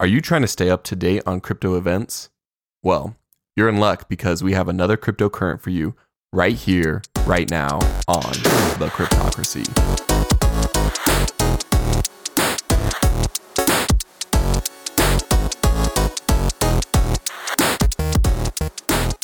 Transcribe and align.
Are 0.00 0.06
you 0.06 0.22
trying 0.22 0.40
to 0.40 0.48
stay 0.48 0.70
up 0.70 0.82
to 0.84 0.96
date 0.96 1.24
on 1.26 1.42
crypto 1.42 1.76
events? 1.76 2.30
Well, 2.82 3.16
you're 3.54 3.68
in 3.68 3.76
luck 3.76 4.08
because 4.08 4.42
we 4.42 4.54
have 4.54 4.66
another 4.66 4.96
cryptocurrent 4.96 5.60
for 5.60 5.68
you 5.68 5.94
right 6.32 6.54
here, 6.54 7.02
right 7.26 7.50
now 7.50 7.74
on 8.08 8.32
The 8.78 8.88
Cryptocracy. 8.94 9.68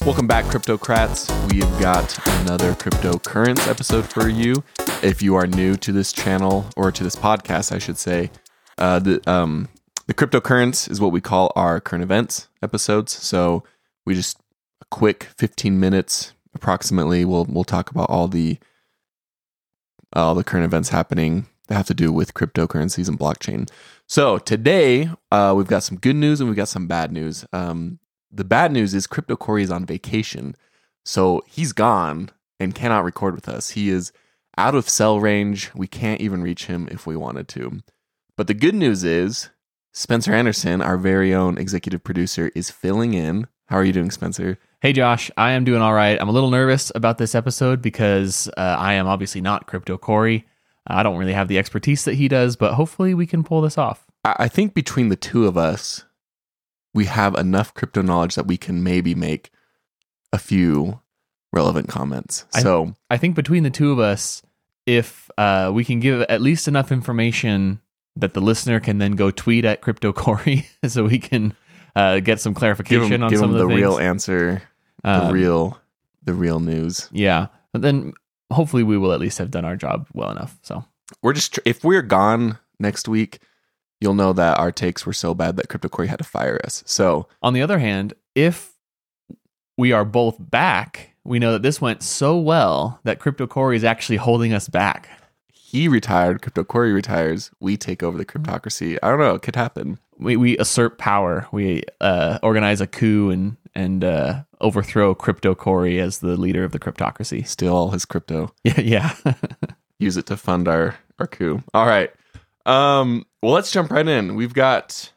Welcome 0.04 0.27
back, 0.27 0.45
Cryptocrats. 0.45 1.50
We've 1.50 1.80
got 1.80 2.18
another 2.43 2.74
cryptocurrents 2.74 3.66
episode 3.66 4.04
for 4.04 4.29
you. 4.29 4.62
If 5.02 5.22
you 5.22 5.36
are 5.36 5.46
new 5.46 5.77
to 5.77 5.90
this 5.90 6.12
channel 6.12 6.66
or 6.77 6.93
to 6.93 7.02
this 7.02 7.16
podcast, 7.16 7.72
I 7.72 7.79
should 7.79 7.96
say, 7.96 8.30
uh, 8.77 8.98
the 8.98 9.22
um, 9.27 9.70
the 10.07 10.14
cryptocurrents 10.14 10.91
is 10.91 11.00
what 11.00 11.12
we 11.12 11.20
call 11.20 11.52
our 11.57 11.80
current 11.80 12.02
events 12.02 12.48
episodes. 12.62 13.12
So 13.12 13.65
we 14.05 14.15
just 14.15 14.38
a 14.80 14.84
quick 14.87 15.24
15 15.37 15.79
minutes 15.79 16.32
approximately. 16.55 17.24
We'll 17.24 17.46
we'll 17.48 17.65
talk 17.65 17.91
about 17.91 18.10
all 18.10 18.29
the 18.29 18.59
all 20.12 20.34
the 20.34 20.45
current 20.45 20.65
events 20.65 20.91
happening 20.91 21.46
that 21.69 21.74
have 21.74 21.87
to 21.87 21.95
do 21.95 22.12
with 22.12 22.34
cryptocurrencies 22.34 23.09
and 23.09 23.19
blockchain. 23.19 23.69
So 24.06 24.38
today 24.38 25.10
uh, 25.32 25.52
we've 25.56 25.66
got 25.66 25.82
some 25.82 25.98
good 25.98 26.16
news 26.16 26.41
and 26.41 26.48
we've 26.48 26.57
got 26.57 26.68
some 26.68 26.87
bad 26.87 27.10
news. 27.10 27.45
Um, 27.52 27.98
the 28.30 28.45
bad 28.45 28.70
news 28.70 28.95
is 28.95 29.07
Crypto 29.07 29.37
Cory 29.37 29.62
is 29.62 29.70
on 29.70 29.84
vacation, 29.84 30.54
so 31.04 31.43
he's 31.46 31.73
gone 31.73 32.30
and 32.60 32.74
cannot 32.74 33.04
record 33.04 33.34
with 33.34 33.48
us. 33.48 33.70
He 33.70 33.91
is 33.91 34.12
out 34.57 34.74
of 34.74 34.88
cell 34.88 35.20
range. 35.20 35.70
We 35.74 35.87
can't 35.87 36.20
even 36.20 36.43
reach 36.43 36.66
him 36.66 36.88
if 36.91 37.07
we 37.07 37.16
wanted 37.16 37.48
to. 37.48 37.80
But 38.37 38.46
the 38.46 38.54
good 38.54 38.74
news 38.74 39.04
is 39.04 39.51
Spencer 39.98 40.34
Anderson, 40.34 40.82
our 40.82 40.98
very 40.98 41.32
own 41.34 41.56
executive 41.56 42.04
producer, 42.04 42.52
is 42.54 42.70
filling 42.70 43.14
in. 43.14 43.46
How 43.64 43.77
are 43.77 43.84
you 43.84 43.95
doing, 43.95 44.10
Spencer? 44.10 44.59
Hey 44.82 44.93
Josh, 44.93 45.30
I 45.38 45.52
am 45.52 45.65
doing 45.65 45.80
all 45.80 45.95
right. 45.95 46.21
I'm 46.21 46.29
a 46.29 46.32
little 46.32 46.51
nervous 46.51 46.93
about 46.95 47.16
this 47.16 47.34
episode 47.34 47.80
because 47.80 48.46
uh, 48.59 48.76
I 48.79 48.93
am 48.93 49.06
obviously 49.06 49.40
not 49.40 49.66
Crypto 49.66 49.96
Cory. 49.96 50.46
I 50.87 51.02
don't 51.02 51.16
really 51.16 51.32
have 51.32 51.48
the 51.48 51.56
expertise 51.56 52.04
that 52.04 52.16
he 52.16 52.29
does, 52.29 52.56
but 52.56 52.74
hopefully 52.74 53.15
we 53.15 53.26
can 53.26 53.43
pull 53.43 53.62
this 53.62 53.79
off. 53.79 54.06
I 54.23 54.48
think 54.48 54.74
between 54.74 55.09
the 55.09 55.16
two 55.16 55.46
of 55.46 55.56
us, 55.56 56.04
we 56.93 57.06
have 57.06 57.34
enough 57.34 57.73
crypto 57.73 58.02
knowledge 58.02 58.34
that 58.34 58.46
we 58.46 58.59
can 58.59 58.82
maybe 58.82 59.15
make 59.15 59.51
a 60.30 60.38
few 60.38 61.01
relevant 61.54 61.88
comments. 61.88 62.45
I- 62.52 62.60
So 62.60 62.95
I 63.09 63.16
think 63.16 63.34
between 63.34 63.62
the 63.62 63.71
two 63.71 63.93
of 63.93 63.99
us, 63.99 64.43
if 64.84 65.31
uh, 65.38 65.71
we 65.72 65.87
can 65.87 66.00
give 66.00 66.21
at 66.22 66.43
least 66.43 66.69
enough 66.69 66.93
information 66.93 67.81
that 68.16 68.34
the 68.34 68.41
listener 68.41 68.81
can 68.81 68.98
then 68.98 69.12
go 69.12 69.31
tweet 69.31 69.64
at 69.64 69.81
Crypto 69.82 70.12
Cory 70.12 70.66
so 70.86 71.04
we 71.04 71.19
can 71.19 71.54
uh, 71.94 72.20
get 72.20 72.41
some 72.41 72.54
clarification 72.54 73.12
him, 73.12 73.22
on 73.22 73.31
give 73.31 73.41
some 73.41 73.50
him 73.50 73.56
of 73.56 73.60
the, 73.60 73.69
the, 73.69 73.75
real 73.75 73.98
answer, 73.98 74.62
the 75.03 75.10
Um, 75.10 75.32
real, 75.32 75.78
the 76.25 76.34
real 76.34 76.60
news. 76.60 77.09
Yeah. 77.12 77.47
But 77.72 77.82
then 77.82 78.12
hopefully 78.50 78.82
we 78.82 78.98
will 78.98 79.12
at 79.12 79.20
least 79.20 79.38
have 79.38 79.50
done 79.50 79.64
our 79.64 79.76
job 79.76 80.06
well 80.12 80.31
enough. 80.31 80.59
So 80.62 80.84
We're 81.22 81.32
just 81.32 81.54
tr- 81.54 81.60
if 81.64 81.84
we're 81.84 82.03
gone 82.03 82.59
next 82.78 83.09
week, 83.09 83.38
you'll 84.00 84.14
know 84.14 84.32
that 84.32 84.59
our 84.59 84.72
takes 84.72 85.06
were 85.06 85.12
so 85.12 85.34
bad 85.34 85.56
that 85.56 85.69
Crypto 85.69 85.88
Cory 85.88 86.09
had 86.09 86.19
to 86.19 86.25
fire 86.25 86.60
us. 86.64 86.82
So 86.87 87.28
On 87.42 87.54
the 87.54 87.62
other 87.62 87.78
hand, 87.78 88.14
if 88.34 88.72
we 89.78 89.92
are 89.92 90.04
both 90.04 90.37
back, 90.38 91.14
we 91.25 91.38
know 91.38 91.53
that 91.53 91.62
this 91.62 91.81
went 91.81 92.03
so 92.03 92.38
well 92.38 93.00
that 93.04 93.19
Crypto 93.19 93.47
Cory 93.47 93.76
is 93.76 93.84
actually 93.84 94.16
holding 94.16 94.53
us 94.53 94.69
back. 94.69 95.09
He 95.69 95.88
retired, 95.88 96.42
Crypto 96.42 96.62
Cory 96.62 96.92
retires, 96.92 97.50
we 97.59 97.76
take 97.76 98.00
over 98.00 98.16
the 98.16 98.25
cryptocracy. 98.25 99.00
I 99.03 99.10
don't 99.10 99.19
know, 99.19 99.34
it 99.34 99.42
could 99.42 99.56
happen. 99.56 99.98
We, 100.16 100.36
we 100.36 100.56
assert 100.59 100.97
power. 100.97 101.48
We 101.50 101.82
uh, 102.00 102.38
organize 102.44 102.81
a 102.81 102.86
coup 102.86 103.31
and 103.31 103.56
and 103.75 104.04
uh, 104.04 104.44
overthrow 104.60 105.12
Crypto 105.16 105.56
Cory 105.56 105.98
as 105.98 106.20
the 106.20 106.37
leader 106.37 106.62
of 106.62 106.70
the 106.70 106.78
cryptocracy. 106.78 107.44
Steal 107.44 107.75
all 107.75 107.91
his 107.91 108.04
crypto. 108.04 108.54
Yeah, 108.62 108.81
yeah. 108.81 109.15
use 109.99 110.16
it 110.16 110.26
to 110.26 110.37
fund 110.37 110.69
our 110.69 110.94
our 111.19 111.26
coup. 111.26 111.60
All 111.75 111.87
right. 111.87 112.12
Um 112.65 113.26
well 113.43 113.53
let's 113.53 113.72
jump 113.72 113.91
right 113.91 114.06
in. 114.06 114.37
We've 114.37 114.55
got 114.55 115.12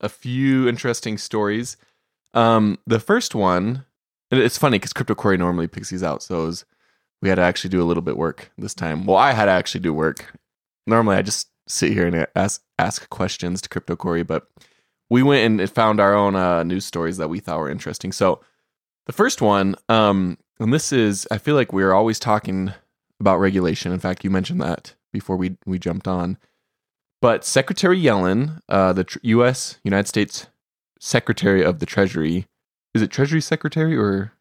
a 0.00 0.08
few 0.08 0.68
interesting 0.68 1.18
stories. 1.18 1.76
Um 2.34 2.80
the 2.84 2.98
first 2.98 3.36
one 3.36 3.84
and 4.32 4.40
it's 4.40 4.58
funny 4.58 4.80
cuz 4.80 4.92
Crypto 4.92 5.14
Cory 5.14 5.36
normally 5.36 5.68
picks 5.68 5.90
these 5.90 6.02
out 6.02 6.20
so 6.20 6.42
it 6.42 6.46
was, 6.46 6.64
we 7.24 7.30
had 7.30 7.36
to 7.36 7.42
actually 7.42 7.70
do 7.70 7.82
a 7.82 7.88
little 7.88 8.02
bit 8.02 8.18
work 8.18 8.52
this 8.58 8.74
time. 8.74 9.06
Well, 9.06 9.16
I 9.16 9.32
had 9.32 9.46
to 9.46 9.50
actually 9.50 9.80
do 9.80 9.94
work. 9.94 10.34
Normally 10.86 11.16
I 11.16 11.22
just 11.22 11.48
sit 11.66 11.90
here 11.90 12.06
and 12.06 12.26
ask 12.36 12.62
ask 12.78 13.08
questions 13.08 13.62
to 13.62 13.68
Crypto 13.70 13.96
Cory, 13.96 14.22
but 14.22 14.46
we 15.08 15.22
went 15.22 15.60
and 15.60 15.70
found 15.70 16.00
our 16.00 16.14
own 16.14 16.36
uh, 16.36 16.62
news 16.64 16.84
stories 16.84 17.16
that 17.16 17.30
we 17.30 17.40
thought 17.40 17.60
were 17.60 17.70
interesting. 17.70 18.12
So 18.12 18.40
the 19.06 19.14
first 19.14 19.40
one, 19.40 19.74
um, 19.88 20.36
and 20.60 20.70
this 20.70 20.92
is, 20.92 21.26
I 21.30 21.38
feel 21.38 21.54
like 21.54 21.72
we're 21.72 21.94
always 21.94 22.18
talking 22.18 22.74
about 23.20 23.40
regulation. 23.40 23.90
In 23.90 24.00
fact, 24.00 24.22
you 24.22 24.28
mentioned 24.28 24.60
that 24.60 24.94
before 25.10 25.38
we 25.38 25.56
we 25.64 25.78
jumped 25.78 26.06
on. 26.06 26.36
But 27.22 27.42
Secretary 27.42 27.98
Yellen, 27.98 28.60
uh, 28.68 28.92
the 28.92 29.04
tr- 29.04 29.18
U.S. 29.22 29.78
United 29.82 30.08
States 30.08 30.48
Secretary 31.00 31.64
of 31.64 31.78
the 31.78 31.86
Treasury, 31.86 32.48
is 32.92 33.00
it 33.00 33.10
Treasury 33.10 33.40
Secretary 33.40 33.96
or 33.96 34.34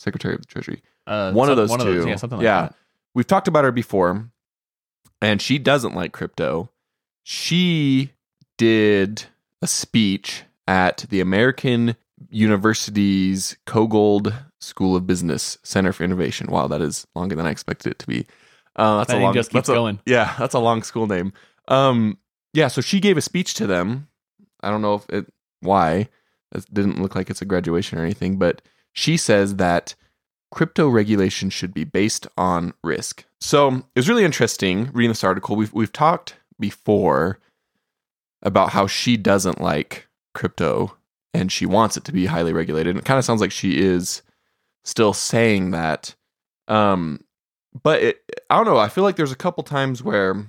Secretary 0.00 0.34
of 0.34 0.40
the 0.40 0.48
Treasury? 0.48 0.82
Uh, 1.06 1.32
One 1.32 1.50
of 1.50 1.56
those 1.56 1.70
one 1.70 1.80
two. 1.80 2.06
yeah, 2.06 2.16
something 2.16 2.38
like 2.38 2.44
Yeah. 2.44 2.60
that. 2.62 2.74
We've 3.14 3.26
talked 3.26 3.46
about 3.48 3.64
her 3.64 3.72
before, 3.72 4.30
and 5.20 5.40
she 5.40 5.58
doesn't 5.58 5.94
like 5.94 6.12
crypto. 6.12 6.70
She 7.22 8.10
did 8.58 9.24
a 9.62 9.66
speech 9.66 10.42
at 10.66 11.04
the 11.10 11.20
American 11.20 11.96
University's 12.30 13.56
Kogod 13.66 14.32
School 14.60 14.96
of 14.96 15.06
Business 15.06 15.58
Center 15.62 15.92
for 15.92 16.04
Innovation. 16.04 16.46
Wow, 16.50 16.66
that 16.68 16.80
is 16.80 17.06
longer 17.14 17.34
than 17.34 17.46
I 17.46 17.50
expected 17.50 17.90
it 17.92 17.98
to 18.00 18.06
be. 18.06 18.26
Uh, 18.76 18.98
that's 18.98 19.08
That 19.12 19.18
a 19.18 19.22
long. 19.22 19.34
just 19.34 19.50
keeps 19.50 19.68
that's 19.68 19.68
a- 19.70 19.74
going. 19.74 20.00
yeah, 20.06 20.34
that's 20.38 20.54
a 20.54 20.58
long 20.58 20.82
school 20.82 21.06
name. 21.06 21.32
Um, 21.68 22.18
yeah, 22.52 22.68
so 22.68 22.80
she 22.80 23.00
gave 23.00 23.16
a 23.16 23.20
speech 23.20 23.54
to 23.54 23.66
them. 23.66 24.08
I 24.62 24.70
don't 24.70 24.82
know 24.82 24.94
if 24.94 25.08
it 25.10 25.32
why. 25.60 26.08
It 26.54 26.64
didn't 26.72 27.00
look 27.02 27.14
like 27.14 27.30
it's 27.30 27.42
a 27.42 27.44
graduation 27.44 27.98
or 27.98 28.02
anything, 28.02 28.36
but 28.38 28.62
she 28.92 29.16
says 29.16 29.56
that 29.56 29.94
crypto 30.54 30.88
regulation 30.88 31.50
should 31.50 31.74
be 31.74 31.84
based 31.84 32.26
on 32.38 32.72
risk. 32.82 33.24
So 33.40 33.68
it 33.68 33.96
was 33.96 34.08
really 34.08 34.24
interesting 34.24 34.90
reading 34.92 35.10
this 35.10 35.24
article. 35.24 35.56
We've 35.56 35.72
we've 35.72 35.92
talked 35.92 36.36
before 36.58 37.40
about 38.42 38.70
how 38.70 38.86
she 38.86 39.16
doesn't 39.16 39.60
like 39.60 40.06
crypto 40.32 40.96
and 41.32 41.50
she 41.50 41.66
wants 41.66 41.96
it 41.96 42.04
to 42.04 42.12
be 42.12 42.26
highly 42.26 42.52
regulated. 42.52 42.90
And 42.90 42.98
it 43.00 43.04
kind 43.04 43.18
of 43.18 43.24
sounds 43.24 43.40
like 43.40 43.50
she 43.50 43.80
is 43.80 44.22
still 44.84 45.12
saying 45.12 45.72
that. 45.72 46.14
Um, 46.68 47.24
but 47.82 48.02
it, 48.02 48.32
I 48.48 48.56
don't 48.56 48.66
know. 48.66 48.78
I 48.78 48.88
feel 48.88 49.02
like 49.02 49.16
there's 49.16 49.32
a 49.32 49.36
couple 49.36 49.64
times 49.64 50.02
where 50.02 50.46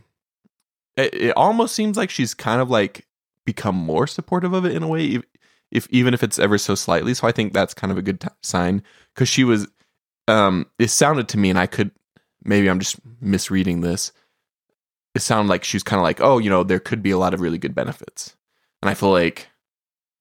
it, 0.96 1.14
it 1.14 1.38
almost 1.38 1.74
seems 1.74 1.98
like 1.98 2.12
she's 2.12 2.34
kind 2.34 2.62
of 2.62 2.70
like 2.70 3.08
become 3.46 3.76
more 3.76 4.06
supportive 4.06 4.54
of 4.54 4.66
it 4.66 4.74
in 4.74 4.84
a 4.84 4.88
way, 4.88 5.06
if, 5.06 5.24
if 5.72 5.88
even 5.90 6.14
if 6.14 6.22
it's 6.22 6.38
ever 6.38 6.60
so 6.60 6.76
slightly. 6.76 7.14
So 7.16 7.28
I 7.28 7.32
think 7.32 7.54
that's 7.54 7.74
kind 7.74 7.92
of 7.92 7.98
a 7.98 8.04
good 8.04 8.22
t- 8.22 8.28
sign 8.44 8.84
because 9.16 9.28
she 9.28 9.44
was. 9.44 9.68
Um, 10.28 10.66
it 10.80 10.90
sounded 10.90 11.28
to 11.30 11.38
me, 11.38 11.50
and 11.50 11.60
I 11.60 11.68
could 11.68 11.92
maybe 12.44 12.70
I'm 12.70 12.80
just 12.80 13.00
misreading 13.22 13.82
this. 13.82 14.12
It 15.14 15.22
sounded 15.22 15.50
like 15.50 15.64
she 15.64 15.78
was 15.78 15.84
kind 15.84 16.00
of 16.00 16.04
like, 16.04 16.20
oh, 16.22 16.40
you 16.40 16.50
know, 16.50 16.64
there 16.64 16.80
could 16.80 17.02
be 17.02 17.12
a 17.12 17.18
lot 17.18 17.34
of 17.34 17.42
really 17.42 17.58
good 17.58 17.74
benefits, 17.76 18.36
and 18.82 18.90
I 18.90 18.94
feel 18.96 19.12
like 19.12 19.48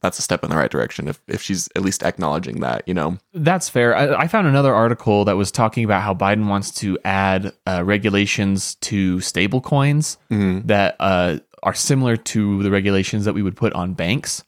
that's 0.02 0.18
a 0.18 0.22
step 0.22 0.44
in 0.44 0.50
the 0.50 0.56
right 0.56 0.70
direction 0.70 1.08
if 1.08 1.20
if 1.26 1.40
she's 1.40 1.68
at 1.74 1.82
least 1.82 2.02
acknowledging 2.02 2.60
that, 2.60 2.86
you 2.86 2.92
know. 2.94 3.16
That's 3.32 3.68
fair. 3.70 3.96
I, 3.96 4.14
I 4.24 4.28
found 4.28 4.46
another 4.46 4.74
article 4.74 5.24
that 5.24 5.36
was 5.36 5.50
talking 5.50 5.82
about 5.84 6.02
how 6.02 6.12
Biden 6.14 6.46
wants 6.48 6.70
to 6.72 6.98
add 7.04 7.52
uh, 7.66 7.82
regulations 7.84 8.74
to 8.82 9.16
stablecoins 9.16 10.18
Mm-hmm. 10.30 10.66
that 10.66 10.96
uh, 11.00 11.38
are 11.62 11.74
similar 11.74 12.16
to 12.18 12.62
the 12.62 12.70
regulations 12.70 13.24
that 13.24 13.32
we 13.32 13.42
would 13.42 13.56
put 13.56 13.72
on 13.72 13.94
banks. 13.94 14.44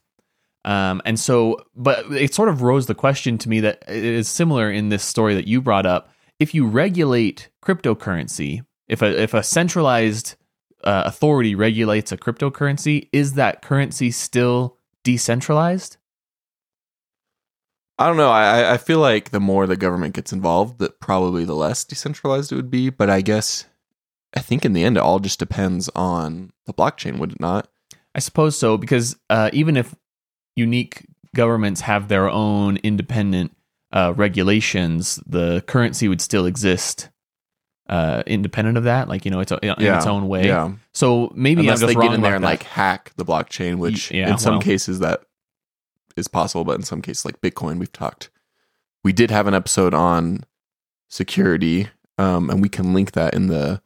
Um, 0.67 1.01
and 1.05 1.17
so, 1.17 1.63
but 1.77 2.11
it 2.11 2.33
sort 2.33 2.49
of 2.49 2.61
rose 2.61 2.87
the 2.87 2.93
question 2.93 3.37
to 3.37 3.47
me 3.47 3.61
that 3.61 3.85
it 3.87 4.03
is 4.03 4.27
similar 4.27 4.69
in 4.69 4.89
this 4.89 5.01
story 5.01 5.33
that 5.35 5.47
you 5.47 5.61
brought 5.61 5.85
up. 5.85 6.09
If 6.39 6.53
you 6.53 6.67
regulate 6.67 7.47
cryptocurrency, 7.63 8.65
if 8.89 9.01
a 9.01 9.21
if 9.21 9.33
a 9.33 9.43
centralized 9.43 10.35
uh, 10.83 11.03
authority 11.05 11.55
regulates 11.55 12.11
a 12.11 12.17
cryptocurrency, 12.17 13.07
is 13.13 13.35
that 13.35 13.61
currency 13.61 14.11
still 14.11 14.77
decentralized? 15.05 15.95
I 17.97 18.07
don't 18.07 18.17
know. 18.17 18.29
I 18.29 18.73
I 18.73 18.77
feel 18.77 18.99
like 18.99 19.29
the 19.29 19.39
more 19.39 19.67
the 19.67 19.77
government 19.77 20.15
gets 20.15 20.33
involved, 20.33 20.79
that 20.79 20.99
probably 20.99 21.45
the 21.45 21.55
less 21.55 21.85
decentralized 21.85 22.51
it 22.51 22.55
would 22.55 22.69
be. 22.69 22.89
But 22.89 23.09
I 23.09 23.21
guess 23.21 23.63
I 24.35 24.41
think 24.41 24.65
in 24.65 24.73
the 24.73 24.83
end, 24.83 24.97
it 24.97 25.03
all 25.03 25.19
just 25.19 25.39
depends 25.39 25.89
on 25.95 26.51
the 26.65 26.73
blockchain, 26.73 27.19
would 27.19 27.31
it 27.31 27.39
not? 27.39 27.69
I 28.13 28.19
suppose 28.19 28.57
so, 28.57 28.77
because 28.77 29.15
uh, 29.29 29.49
even 29.53 29.77
if 29.77 29.95
unique 30.57 31.05
governments 31.35 31.81
have 31.81 32.07
their 32.07 32.29
own 32.29 32.77
independent 32.77 33.55
uh, 33.93 34.13
regulations, 34.15 35.19
the 35.25 35.61
currency 35.67 36.07
would 36.07 36.19
still 36.21 36.45
exist 36.45 37.09
uh, 37.87 38.21
independent 38.27 38.77
of 38.77 38.83
that. 38.83 39.07
Like 39.07 39.23
you 39.23 39.31
know, 39.31 39.39
it's 39.39 39.51
a, 39.51 39.59
in 39.63 39.75
Yeah. 39.79 39.97
its 39.97 40.05
own 40.07 40.27
way. 40.27 40.47
Yeah. 40.47 40.73
So 40.93 41.31
maybe 41.35 41.61
Unless 41.61 41.81
I'm 41.83 41.87
they 41.87 41.93
just 41.93 42.03
get 42.03 42.13
in 42.13 42.21
there 42.21 42.35
and 42.35 42.43
that. 42.43 42.47
like 42.49 42.63
hack 42.63 43.13
the 43.15 43.23
blockchain, 43.23 43.77
which 43.77 44.11
yeah, 44.11 44.29
in 44.31 44.37
some 44.37 44.55
well. 44.55 44.61
cases 44.61 44.99
that 44.99 45.21
is 46.17 46.27
possible, 46.27 46.65
but 46.65 46.75
in 46.75 46.83
some 46.83 47.01
cases 47.01 47.23
like 47.23 47.39
Bitcoin, 47.39 47.79
we've 47.79 47.91
talked. 47.93 48.29
We 49.03 49.13
did 49.13 49.31
have 49.31 49.47
an 49.47 49.53
episode 49.53 49.93
on 49.93 50.43
security, 51.07 51.87
um, 52.17 52.49
and 52.49 52.61
we 52.61 52.67
can 52.69 52.93
link 52.93 53.11
that 53.13 53.33
in 53.33 53.47
the 53.47 53.81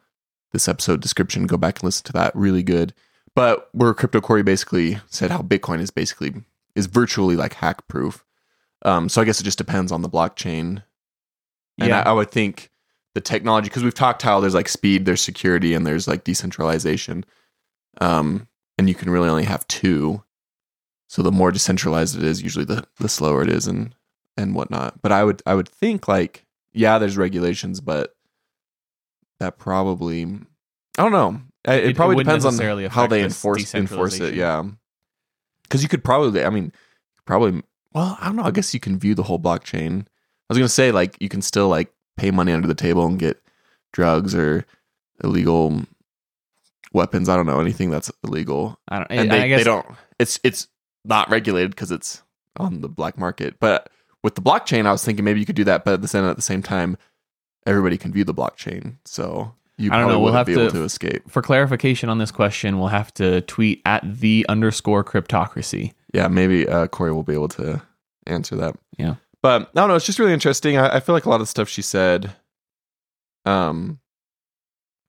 this 0.51 0.67
episode 0.67 1.01
description. 1.01 1.45
Go 1.45 1.57
back 1.57 1.77
and 1.79 1.83
listen 1.83 2.05
to 2.05 2.13
that. 2.13 2.35
Really 2.35 2.63
good. 2.63 2.93
But 3.35 3.69
where 3.71 3.93
Crypto 3.93 4.19
Cory 4.19 4.43
basically 4.43 4.99
said 5.07 5.31
how 5.31 5.39
Bitcoin 5.41 5.79
is 5.79 5.91
basically 5.91 6.33
is 6.75 6.85
virtually 6.87 7.35
like 7.35 7.53
hack 7.53 7.87
proof. 7.87 8.23
Um, 8.83 9.09
so 9.09 9.21
I 9.21 9.25
guess 9.25 9.39
it 9.39 9.43
just 9.43 9.57
depends 9.57 9.91
on 9.91 10.01
the 10.01 10.09
blockchain. 10.09 10.83
And 11.79 11.89
Yeah. 11.89 12.01
I, 12.01 12.09
I 12.09 12.13
would 12.13 12.31
think 12.31 12.69
the 13.13 13.21
technology 13.21 13.69
because 13.69 13.83
we've 13.83 13.93
talked 13.93 14.21
how 14.21 14.39
there's 14.39 14.53
like 14.55 14.69
speed, 14.69 15.05
there's 15.05 15.21
security, 15.21 15.73
and 15.73 15.85
there's 15.85 16.07
like 16.07 16.23
decentralization. 16.23 17.25
Um, 17.99 18.47
and 18.77 18.87
you 18.89 18.95
can 18.95 19.09
really 19.09 19.29
only 19.29 19.43
have 19.43 19.67
two. 19.67 20.23
So 21.09 21.21
the 21.21 21.31
more 21.31 21.51
decentralized 21.51 22.15
it 22.17 22.23
is, 22.23 22.41
usually 22.41 22.65
the 22.65 22.85
the 22.99 23.09
slower 23.09 23.41
it 23.43 23.49
is, 23.49 23.67
and 23.67 23.93
and 24.37 24.55
whatnot. 24.55 25.01
But 25.01 25.11
I 25.11 25.23
would 25.25 25.41
I 25.45 25.53
would 25.55 25.67
think 25.67 26.07
like 26.07 26.45
yeah, 26.73 26.97
there's 26.99 27.17
regulations, 27.17 27.81
but 27.81 28.15
that 29.39 29.57
probably 29.57 30.23
I 30.97 31.03
don't 31.03 31.11
know. 31.11 31.41
It, 31.65 31.71
it 31.71 31.83
It- 31.83 31.89
it 31.91 31.95
probably 31.95 32.23
depends 32.23 32.45
on 32.45 32.53
how 32.89 33.07
they 33.07 33.23
enforce 33.23 33.75
enforce 33.75 34.19
it. 34.19 34.35
Yeah, 34.35 34.63
because 35.71 35.81
you 35.81 35.87
could 35.87 36.03
probably 36.03 36.43
I 36.43 36.49
mean 36.49 36.73
probably 37.25 37.63
well 37.93 38.17
I 38.19 38.25
don't 38.25 38.35
know. 38.35 38.43
I 38.43 38.51
guess 38.51 38.73
you 38.73 38.81
can 38.81 38.99
view 38.99 39.15
the 39.15 39.23
whole 39.23 39.39
blockchain. 39.39 40.01
I 40.01 40.05
was 40.49 40.57
gonna 40.57 40.67
say 40.67 40.91
like 40.91 41.15
you 41.21 41.29
can 41.29 41.41
still 41.41 41.69
like 41.69 41.93
pay 42.17 42.29
money 42.29 42.51
under 42.51 42.67
the 42.67 42.75
table 42.75 43.05
and 43.05 43.17
get 43.17 43.41
drugs 43.93 44.35
or 44.35 44.65
illegal 45.23 45.83
weapons. 46.91 47.29
I 47.29 47.37
don't 47.37 47.45
know 47.45 47.61
anything 47.61 47.89
that's 47.89 48.11
illegal 48.23 48.77
I 48.89 48.97
don't. 48.97 49.07
and 49.11 49.31
I 49.31 49.39
they, 49.39 49.47
guess 49.47 49.59
they 49.61 49.63
don't 49.63 49.85
it's 50.19 50.39
it's 50.43 50.67
not 51.05 51.29
regulated 51.29 51.71
because 51.71 51.89
it's 51.89 52.21
on 52.57 52.81
the 52.81 52.89
black 52.89 53.17
market 53.17 53.55
but 53.61 53.89
with 54.23 54.35
the 54.35 54.41
blockchain 54.41 54.85
i 54.85 54.91
was 54.91 55.03
thinking 55.03 55.23
maybe 55.23 55.39
you 55.39 55.45
could 55.45 55.55
do 55.55 55.63
that 55.63 55.85
but 55.85 55.93
at 55.95 56.01
the 56.01 56.07
same 56.07 56.25
at 56.25 56.35
the 56.35 56.41
same 56.41 56.61
time 56.61 56.97
everybody 57.65 57.97
can 57.97 58.11
view 58.11 58.25
the 58.25 58.33
blockchain 58.33 58.97
so 59.05 59.55
you 59.81 59.91
I 59.91 59.97
don't 59.99 60.07
know, 60.09 60.19
we'll 60.19 60.33
have 60.33 60.45
be 60.47 60.53
able 60.53 60.67
to- 60.67 60.77
to 60.77 60.83
escape 60.83 61.29
for 61.29 61.41
clarification 61.41 62.09
on 62.09 62.17
this 62.17 62.31
question, 62.31 62.77
we'll 62.79 62.87
have 62.89 63.13
to 63.15 63.41
tweet 63.41 63.81
at 63.85 64.01
the 64.05 64.45
underscore 64.49 65.03
cryptocracy. 65.03 65.93
yeah 66.13 66.27
maybe 66.27 66.67
uh, 66.67 66.87
cory 66.87 67.11
will 67.11 67.23
be 67.23 67.33
able 67.33 67.47
to 67.49 67.81
answer 68.27 68.55
that 68.55 68.75
Yeah. 68.97 69.15
but 69.41 69.63
i 69.63 69.67
don't 69.73 69.87
know 69.89 69.95
it's 69.95 70.05
just 70.05 70.19
really 70.19 70.33
interesting 70.33 70.77
I, 70.77 70.97
I 70.97 70.99
feel 70.99 71.15
like 71.15 71.25
a 71.25 71.29
lot 71.29 71.35
of 71.35 71.41
the 71.41 71.45
stuff 71.47 71.67
she 71.69 71.81
said 71.81 72.31
um 73.45 73.99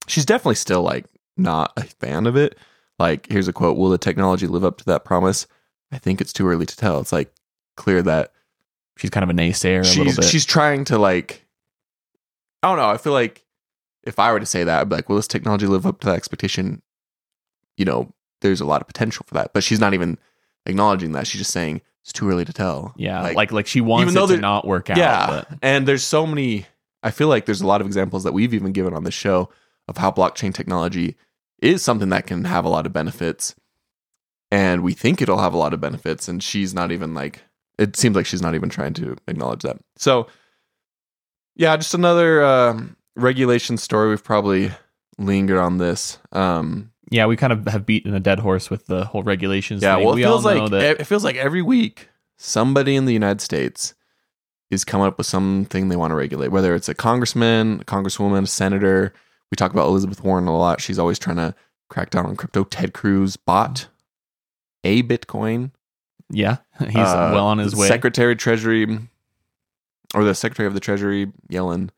she's 0.09 0.25
definitely 0.25 0.55
still 0.57 0.83
like 0.83 1.05
not 1.37 1.73
a 1.77 1.83
fan 1.85 2.27
of 2.27 2.37
it 2.37 2.57
like 2.99 3.27
here's 3.31 3.49
a 3.49 3.53
quote 3.53 3.77
will 3.77 3.91
the 3.91 3.99
technology 3.99 4.47
live 4.47 4.65
up 4.65 4.79
to 4.79 4.85
that 4.87 5.05
promise 5.05 5.47
i 5.93 5.99
think 5.99 6.21
it's 6.21 6.33
too 6.33 6.47
early 6.49 6.65
to 6.67 6.77
tell 6.77 7.01
it's 7.01 7.13
like 7.13 7.33
clear 7.77 8.03
that 8.03 8.33
She's 8.99 9.11
kind 9.11 9.25
of 9.25 9.31
a 9.31 9.33
naysayer 9.33 9.81
a 9.81 9.85
she's 9.85 9.97
little 9.99 10.15
bit. 10.23 10.25
she's 10.31 10.45
trying 10.45 10.85
to 10.85 10.99
like 10.99 11.47
I 12.63 12.69
don't 12.69 12.77
know. 12.77 12.89
I 12.91 12.99
feel 12.99 13.15
like 13.15 13.43
if 14.05 14.19
I 14.19 14.33
were 14.33 14.41
to 14.41 14.47
say 14.47 14.65
that, 14.65 14.81
I'd 14.81 14.89
be 14.89 14.97
like, 14.97 15.09
will 15.09 15.17
this 15.17 15.29
technology 15.29 15.67
live 15.67 15.87
up 15.87 16.01
to 16.01 16.07
that 16.07 16.17
expectation? 16.17 16.83
You 17.77 17.85
know, 17.85 18.13
there's 18.41 18.61
a 18.61 18.67
lot 18.67 18.81
of 18.81 18.87
potential 18.87 19.25
for 19.27 19.35
that. 19.35 19.53
But 19.53 19.65
she's 19.65 19.81
not 19.81 19.95
even 19.95 20.19
acknowledging 20.67 21.13
that. 21.13 21.27
She's 21.27 21.41
just 21.41 21.53
saying 21.53 21.81
it's 22.03 22.13
too 22.13 22.29
early 22.29 22.45
to 22.45 22.53
tell. 22.53 22.93
yeah, 22.97 23.23
like, 23.23 23.53
like 23.53 23.67
she 23.67 23.81
wants 23.81 24.03
even 24.03 24.15
though 24.15 24.33
it 24.33 24.37
to 24.37 24.43
not 24.43 24.67
work 24.67 24.91
out. 24.91 24.97
yeah. 24.97 25.27
but 25.27 25.59
And 25.63 25.87
there's 25.87 26.03
so 26.03 26.27
many 26.27 26.67
I 27.03 27.11
feel 27.11 27.29
like 27.29 27.47
there's 27.47 27.61
a 27.61 27.67
lot 27.67 27.81
of 27.81 27.87
examples 27.87 28.25
that 28.25 28.33
we've 28.33 28.55
even 28.55 28.73
given 28.73 28.95
on 28.95 29.05
the 29.05 29.11
show 29.11 29.49
of 29.89 29.97
how 29.97 30.11
blockchain 30.11 30.55
technology 30.55 31.17
is 31.61 31.83
something 31.83 32.11
that 32.11 32.27
can 32.27 32.45
have 32.45 32.65
a 32.65 32.69
lot 32.69 32.87
of 32.87 32.93
benefits. 32.93 33.55
And 34.51 34.83
we 34.83 34.93
think 34.93 35.21
it'll 35.21 35.39
have 35.39 35.55
a 35.55 35.59
lot 35.59 35.75
of 35.75 35.81
benefits. 35.81 36.29
And 36.29 36.43
she's 36.43 36.75
not 36.75 36.93
even 36.93 37.15
like 37.15 37.43
it 37.79 37.97
seems 37.97 38.15
like 38.15 38.27
she's 38.27 38.43
not 38.43 38.55
even 38.55 38.69
trying 38.69 38.95
to 38.95 39.17
acknowledge 39.27 39.63
that. 39.63 39.79
So 39.97 40.29
yeah, 41.55 41.77
just 41.77 41.95
another 41.95 42.45
um, 42.45 42.97
regulation 43.17 43.77
story. 43.77 44.11
We've 44.11 44.25
probably 44.25 44.71
lingered 45.19 45.59
on 45.59 45.79
this. 45.79 46.19
Um, 46.33 46.91
yeah, 47.11 47.27
we 47.27 47.37
kind 47.37 47.53
of 47.53 47.67
have 47.67 47.85
beaten 47.85 48.15
a 48.15 48.21
dead 48.21 48.39
horse 48.39 48.71
with 48.71 48.87
the 48.87 49.05
whole 49.05 49.23
regulations. 49.23 49.83
yeah, 49.83 49.97
thing. 49.97 50.05
well, 50.05 50.13
it 50.15 50.17
we 50.17 50.23
feels 50.23 50.45
like 50.45 50.71
that. 50.71 51.01
it 51.01 51.05
feels 51.07 51.25
like 51.25 51.37
every 51.37 51.63
week 51.63 52.09
somebody 52.39 52.97
in 52.97 53.05
the 53.05 53.13
United 53.13 53.41
States 53.41 53.95
is 54.71 54.85
coming 54.85 55.07
up 55.07 55.19
with 55.19 55.27
something 55.27 55.89
they 55.89 55.97
want 55.97 56.11
to 56.13 56.15
regulate, 56.15 56.49
whether 56.49 56.75
it's 56.75 56.89
a 56.89 56.95
congressman, 56.95 57.81
a 57.81 57.85
congresswoman, 57.85 58.45
a 58.45 58.47
senator. 58.47 59.13
We 59.51 59.57
talk 59.57 59.73
about 59.73 59.89
Elizabeth 59.89 60.25
Warren 60.25 60.47
a 60.47 60.57
lot. 60.57 60.81
She's 60.81 60.99
always 60.99 61.19
trying 61.19 61.37
to 61.37 61.55
crack 61.91 62.09
down 62.09 62.25
on 62.25 62.37
crypto. 62.37 62.65
Ted 62.65 62.95
Cruz 62.95 63.37
bought 63.37 63.89
a 64.83 65.03
Bitcoin. 65.03 65.73
yeah, 66.31 66.57
he's 66.79 66.97
Uh, 66.97 67.31
well 67.35 67.47
on 67.47 67.59
his 67.59 67.77
way. 67.77 67.87
Secretary 67.89 68.33
of 68.33 68.39
Treasury, 68.39 68.99
or 70.15 70.25
the 70.25 70.35
Secretary 70.35 70.67
of 70.67 70.73
the 70.73 70.81
Treasury, 70.81 71.31
Yellen. 71.51 71.91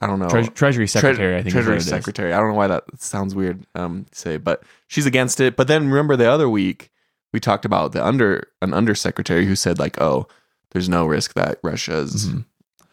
I 0.00 0.06
don't 0.06 0.18
know. 0.18 0.28
Treas- 0.28 0.50
Treasury 0.50 0.86
Tre- 0.86 1.00
Secretary, 1.00 1.36
I 1.36 1.42
think. 1.42 1.52
Treasury 1.52 1.76
is 1.76 1.86
what 1.86 1.92
it 1.94 1.98
is. 1.98 2.04
Secretary. 2.04 2.32
I 2.32 2.38
don't 2.38 2.48
know 2.48 2.54
why 2.54 2.66
that 2.68 2.84
sounds 2.98 3.34
weird 3.34 3.66
um, 3.74 4.04
to 4.10 4.18
say, 4.18 4.36
but 4.36 4.62
she's 4.88 5.06
against 5.06 5.40
it. 5.40 5.56
But 5.56 5.68
then 5.68 5.88
remember 5.88 6.16
the 6.16 6.30
other 6.30 6.48
week 6.48 6.90
we 7.32 7.40
talked 7.40 7.64
about 7.64 7.92
the 7.92 8.04
under 8.04 8.46
an 8.62 8.72
undersecretary 8.74 9.46
who 9.46 9.56
said 9.56 9.78
like, 9.78 10.00
oh, 10.00 10.26
there's 10.72 10.88
no 10.88 11.06
risk 11.06 11.34
that 11.34 11.58
Russia 11.62 11.96
is 11.98 12.28
Mhm. 12.28 12.44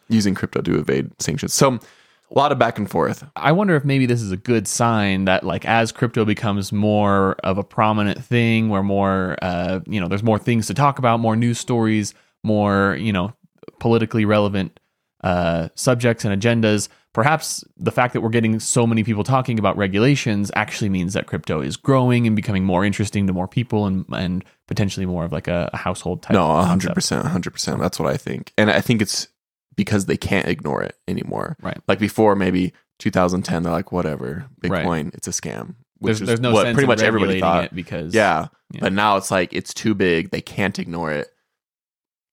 using 0.08 0.34
crypto 0.34 0.60
to 0.62 0.78
evade 0.78 1.10
sanctions. 1.20 1.52
So 1.52 1.74
a 1.74 2.38
lot 2.38 2.52
of 2.52 2.58
back 2.58 2.78
and 2.78 2.90
forth. 2.90 3.22
I 3.36 3.52
wonder 3.52 3.76
if 3.76 3.84
maybe 3.84 4.06
this 4.06 4.22
is 4.22 4.32
a 4.32 4.36
good 4.36 4.66
sign 4.66 5.26
that 5.26 5.44
like 5.44 5.64
as 5.66 5.92
crypto 5.92 6.24
becomes 6.24 6.72
more 6.72 7.34
of 7.44 7.58
a 7.58 7.62
prominent 7.62 8.24
thing 8.24 8.70
where 8.70 8.82
more 8.82 9.36
uh 9.42 9.80
you 9.86 10.00
know 10.00 10.08
there's 10.08 10.22
more 10.22 10.38
things 10.38 10.66
to 10.68 10.74
talk 10.74 10.98
about 10.98 11.20
more 11.20 11.36
news 11.36 11.58
stories 11.58 12.14
more 12.42 12.96
you 12.98 13.12
know 13.12 13.32
politically 13.78 14.24
relevant 14.24 14.80
uh 15.24 15.68
subjects 15.74 16.24
and 16.24 16.40
agendas 16.40 16.88
perhaps 17.14 17.64
the 17.76 17.92
fact 17.92 18.12
that 18.12 18.20
we're 18.20 18.28
getting 18.28 18.58
so 18.60 18.86
many 18.86 19.02
people 19.04 19.24
talking 19.24 19.58
about 19.58 19.76
regulations 19.76 20.50
actually 20.54 20.90
means 20.90 21.14
that 21.14 21.26
crypto 21.26 21.60
is 21.60 21.76
growing 21.76 22.26
and 22.26 22.34
becoming 22.36 22.64
more 22.64 22.84
interesting 22.84 23.26
to 23.26 23.32
more 23.32 23.48
people 23.48 23.86
and 23.86 24.04
and 24.12 24.44
potentially 24.66 25.06
more 25.06 25.24
of 25.24 25.32
like 25.32 25.48
a, 25.48 25.70
a 25.72 25.76
household 25.76 26.22
type 26.22 26.34
No, 26.34 26.60
hundred 26.62 26.92
percent, 26.94 27.24
hundred 27.26 27.52
percent. 27.52 27.80
That's 27.80 27.98
what 27.98 28.12
I 28.12 28.16
think, 28.16 28.52
and 28.58 28.70
I 28.70 28.80
think 28.80 29.00
it's 29.00 29.28
because 29.76 30.06
they 30.06 30.16
can't 30.16 30.46
ignore 30.48 30.82
it 30.82 30.96
anymore. 31.08 31.56
Right. 31.62 31.78
Like 31.88 31.98
before, 31.98 32.36
maybe 32.36 32.72
2010, 33.00 33.62
they're 33.64 33.72
like, 33.72 33.90
whatever, 33.90 34.46
Right. 34.62 34.84
Bitcoin, 34.84 35.14
it's 35.14 35.26
a 35.26 35.32
scam. 35.32 35.74
there's, 36.00 36.20
Which 36.20 36.20
is 36.20 36.26
there's 36.28 36.40
no 36.40 36.52
what 36.52 36.62
sense 36.64 36.74
pretty 36.74 36.86
much 36.86 37.02
everybody 37.02 37.40
thought. 37.40 37.74
because 37.74 38.14
Yeah. 38.14 38.46
Yeah. 38.72 38.80
But 38.80 38.92
now 38.92 39.16
it's 39.16 39.30
like 39.32 39.52
it's 39.52 39.74
too 39.74 39.94
big. 39.94 40.30
They 40.30 40.40
can't 40.40 40.78
ignore 40.78 41.10
it. 41.12 41.28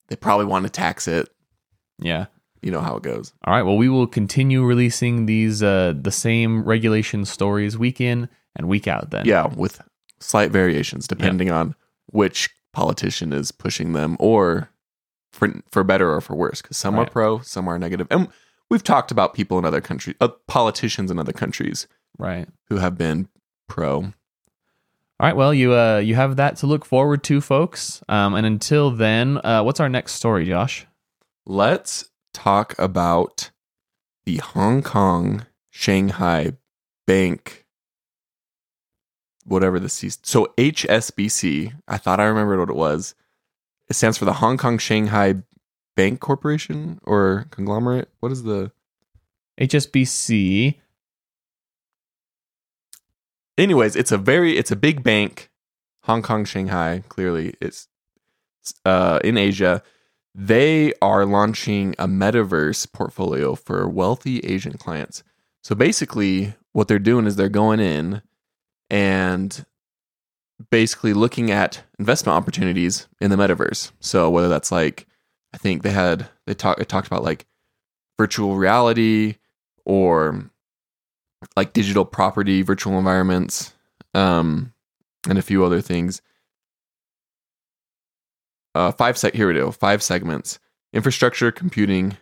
They 0.10 0.16
probably 0.16 0.46
want 0.46 0.66
to 0.66 0.70
tax 0.72 1.08
it. 1.08 1.30
yeah 2.00 2.26
You 2.62 2.72
know 2.72 2.82
how 2.82 2.96
it 2.96 3.04
goes. 3.04 3.34
All 3.44 3.54
right. 3.54 3.64
Well, 3.64 3.78
we 3.78 3.90
will 3.90 4.08
continue 4.08 4.64
releasing 4.64 5.26
these 5.26 5.64
uh, 5.64 5.94
the 6.00 6.12
same 6.12 6.64
regulation 6.64 7.26
stories 7.26 7.78
week 7.78 8.00
in 8.00 8.30
and 8.56 8.68
week 8.68 8.88
out. 8.88 9.10
Then, 9.10 9.26
Yeah, 9.26 9.48
with 9.48 9.82
slight 10.20 10.52
variations 10.52 11.08
depending 11.08 11.50
on 11.50 11.76
which 12.08 12.50
politician 12.74 13.34
is 13.34 13.52
pushing 13.52 13.94
them 13.94 14.16
or 14.20 14.70
for 15.32 15.62
for 15.72 15.84
better 15.84 16.14
or 16.14 16.22
for 16.22 16.36
worse 16.36 16.62
cuz 16.62 16.78
some 16.78 17.00
are 17.00 17.10
pro, 17.10 17.40
some 17.40 17.68
are 17.68 17.80
negative. 17.80 18.08
And 18.12 18.28
we've 18.70 18.84
talked 18.84 19.12
about 19.12 19.34
people 19.34 19.58
in 19.58 19.66
other 19.66 19.82
countries, 19.82 20.16
uh, 20.22 20.30
politicians 20.48 21.12
in 21.12 21.18
other 21.20 21.34
countries 21.34 21.88
right. 22.18 22.48
who 22.70 22.78
have 22.78 22.98
been 22.98 23.28
pro. 23.68 24.14
All 25.22 25.28
right. 25.28 25.36
Well, 25.36 25.54
you 25.54 25.74
uh, 25.74 25.98
you 25.98 26.16
have 26.16 26.38
that 26.38 26.56
to 26.58 26.68
look 26.68 26.84
forward 26.84 27.24
to, 27.26 27.42
folks. 27.42 28.02
Um, 28.10 28.34
and 28.34 28.46
until 28.46 28.90
then, 28.90 29.40
uh, 29.44 29.62
what's 29.62 29.80
our 29.80 29.90
next 29.90 30.14
story, 30.14 30.46
Josh? 30.46 30.88
Let's 31.46 32.10
talk 32.34 32.78
about 32.78 33.52
the 34.26 34.38
Hong 34.38 34.82
Kong 34.82 35.46
Shanghai 35.70 36.54
Bank, 37.08 37.66
whatever 39.46 39.80
the 39.80 39.90
C. 39.90 40.10
So 40.24 40.54
HSBC. 40.58 41.74
I 41.88 41.98
thought 41.98 42.20
I 42.20 42.26
remembered 42.26 42.60
what 42.60 42.70
it 42.70 42.76
was. 42.76 43.16
It 43.90 43.94
stands 43.96 44.18
for 44.18 44.26
the 44.26 44.34
Hong 44.34 44.58
Kong 44.58 44.78
Shanghai 44.78 45.36
Bank 45.96 46.20
Corporation 46.20 47.00
or 47.04 47.48
conglomerate. 47.52 48.10
What 48.20 48.32
is 48.32 48.44
the? 48.44 48.72
HSBC. 49.60 50.80
Anyways, 53.58 53.96
it's 53.96 54.12
a 54.12 54.18
very 54.18 54.58
it's 54.58 54.72
a 54.72 54.76
big 54.76 55.04
bank. 55.04 55.50
Hong 56.04 56.22
Kong 56.22 56.46
Shanghai. 56.46 57.04
Clearly, 57.10 57.54
it's 57.62 57.88
uh, 58.86 59.20
in 59.24 59.38
Asia. 59.38 59.84
They 60.34 60.94
are 61.02 61.26
launching 61.26 61.94
a 62.00 62.08
metaverse 62.08 62.92
portfolio 62.92 63.56
for 63.56 63.88
wealthy 63.88 64.40
Asian 64.40 64.78
clients. 64.78 65.24
So 65.64 65.76
basically, 65.76 66.56
what 66.72 66.88
they're 66.88 67.00
doing 67.00 67.26
is 67.26 67.36
they're 67.36 67.50
going 67.50 67.80
in 67.80 68.22
and 68.90 69.66
basically 70.70 71.14
looking 71.14 71.52
at 71.52 71.84
investment 72.00 72.36
opportunities 72.36 73.08
in 73.20 73.30
the 73.30 73.36
metaverse. 73.36 73.92
So 74.00 74.30
whether 74.30 74.48
that's 74.48 74.72
like, 74.72 75.08
I 75.54 75.58
think 75.58 75.84
they 75.84 75.92
had 75.92 76.30
they 76.46 76.54
talked 76.54 76.88
talked 76.88 77.08
about 77.08 77.24
like 77.24 77.46
virtual 78.18 78.56
reality 78.56 79.36
or 79.86 80.50
like 81.56 81.74
digital 81.74 82.06
property, 82.06 82.62
virtual 82.62 82.98
environments, 82.98 83.74
um, 84.14 84.74
and 85.28 85.38
a 85.38 85.42
few 85.42 85.66
other 85.66 85.82
things. 85.82 86.22
Uh, 88.74 88.92
five 88.92 89.18
sec 89.18 89.34
here 89.34 89.48
we 89.48 89.54
go. 89.54 89.72
Five 89.72 90.02
segments: 90.02 90.60
infrastructure, 90.94 91.52
computing, 91.52 92.18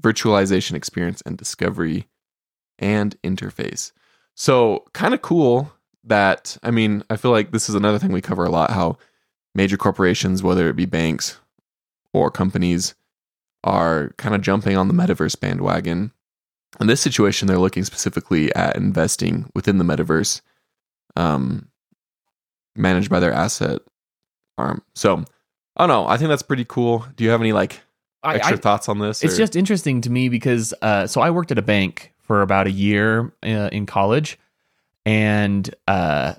virtualization, 0.00 0.74
experience, 0.74 1.22
and 1.24 1.36
discovery, 1.38 2.08
and 2.78 3.20
interface. 3.22 3.92
So 4.34 4.84
kind 4.92 5.14
of 5.14 5.22
cool 5.22 5.72
that 6.04 6.56
I 6.62 6.70
mean 6.70 7.02
I 7.10 7.16
feel 7.16 7.30
like 7.30 7.50
this 7.50 7.68
is 7.68 7.74
another 7.74 7.98
thing 7.98 8.12
we 8.12 8.20
cover 8.20 8.44
a 8.44 8.50
lot. 8.50 8.70
How 8.70 8.98
major 9.54 9.76
corporations, 9.76 10.42
whether 10.42 10.68
it 10.68 10.76
be 10.76 10.84
banks 10.84 11.38
or 12.12 12.30
companies, 12.30 12.94
are 13.64 14.12
kind 14.16 14.34
of 14.34 14.42
jumping 14.42 14.76
on 14.76 14.88
the 14.88 14.94
metaverse 14.94 15.38
bandwagon. 15.38 16.12
In 16.78 16.86
this 16.86 17.00
situation, 17.00 17.48
they're 17.48 17.58
looking 17.58 17.84
specifically 17.84 18.54
at 18.54 18.76
investing 18.76 19.50
within 19.54 19.78
the 19.78 19.84
metaverse, 19.84 20.42
um, 21.16 21.68
managed 22.76 23.08
by 23.08 23.18
their 23.18 23.32
asset 23.32 23.80
arm. 24.58 24.82
So, 24.94 25.24
I 25.76 25.86
don't 25.86 25.88
know. 25.88 26.08
I 26.08 26.16
think 26.16 26.28
that's 26.28 26.42
pretty 26.42 26.64
cool. 26.64 27.04
Do 27.16 27.24
you 27.24 27.30
have 27.30 27.40
any 27.40 27.52
like 27.52 27.80
extra 28.24 28.56
I, 28.56 28.60
thoughts 28.60 28.88
on 28.88 28.98
this? 28.98 29.22
it's 29.22 29.34
or- 29.34 29.38
just 29.38 29.56
interesting 29.56 30.00
to 30.02 30.10
me 30.10 30.28
because 30.28 30.72
uh, 30.82 31.06
so 31.06 31.20
I 31.20 31.30
worked 31.30 31.50
at 31.52 31.58
a 31.58 31.62
bank 31.62 32.12
for 32.20 32.42
about 32.42 32.66
a 32.66 32.70
year 32.70 33.32
uh, 33.44 33.68
in 33.70 33.86
college, 33.86 34.38
and 35.04 35.72
uh, 35.86 36.34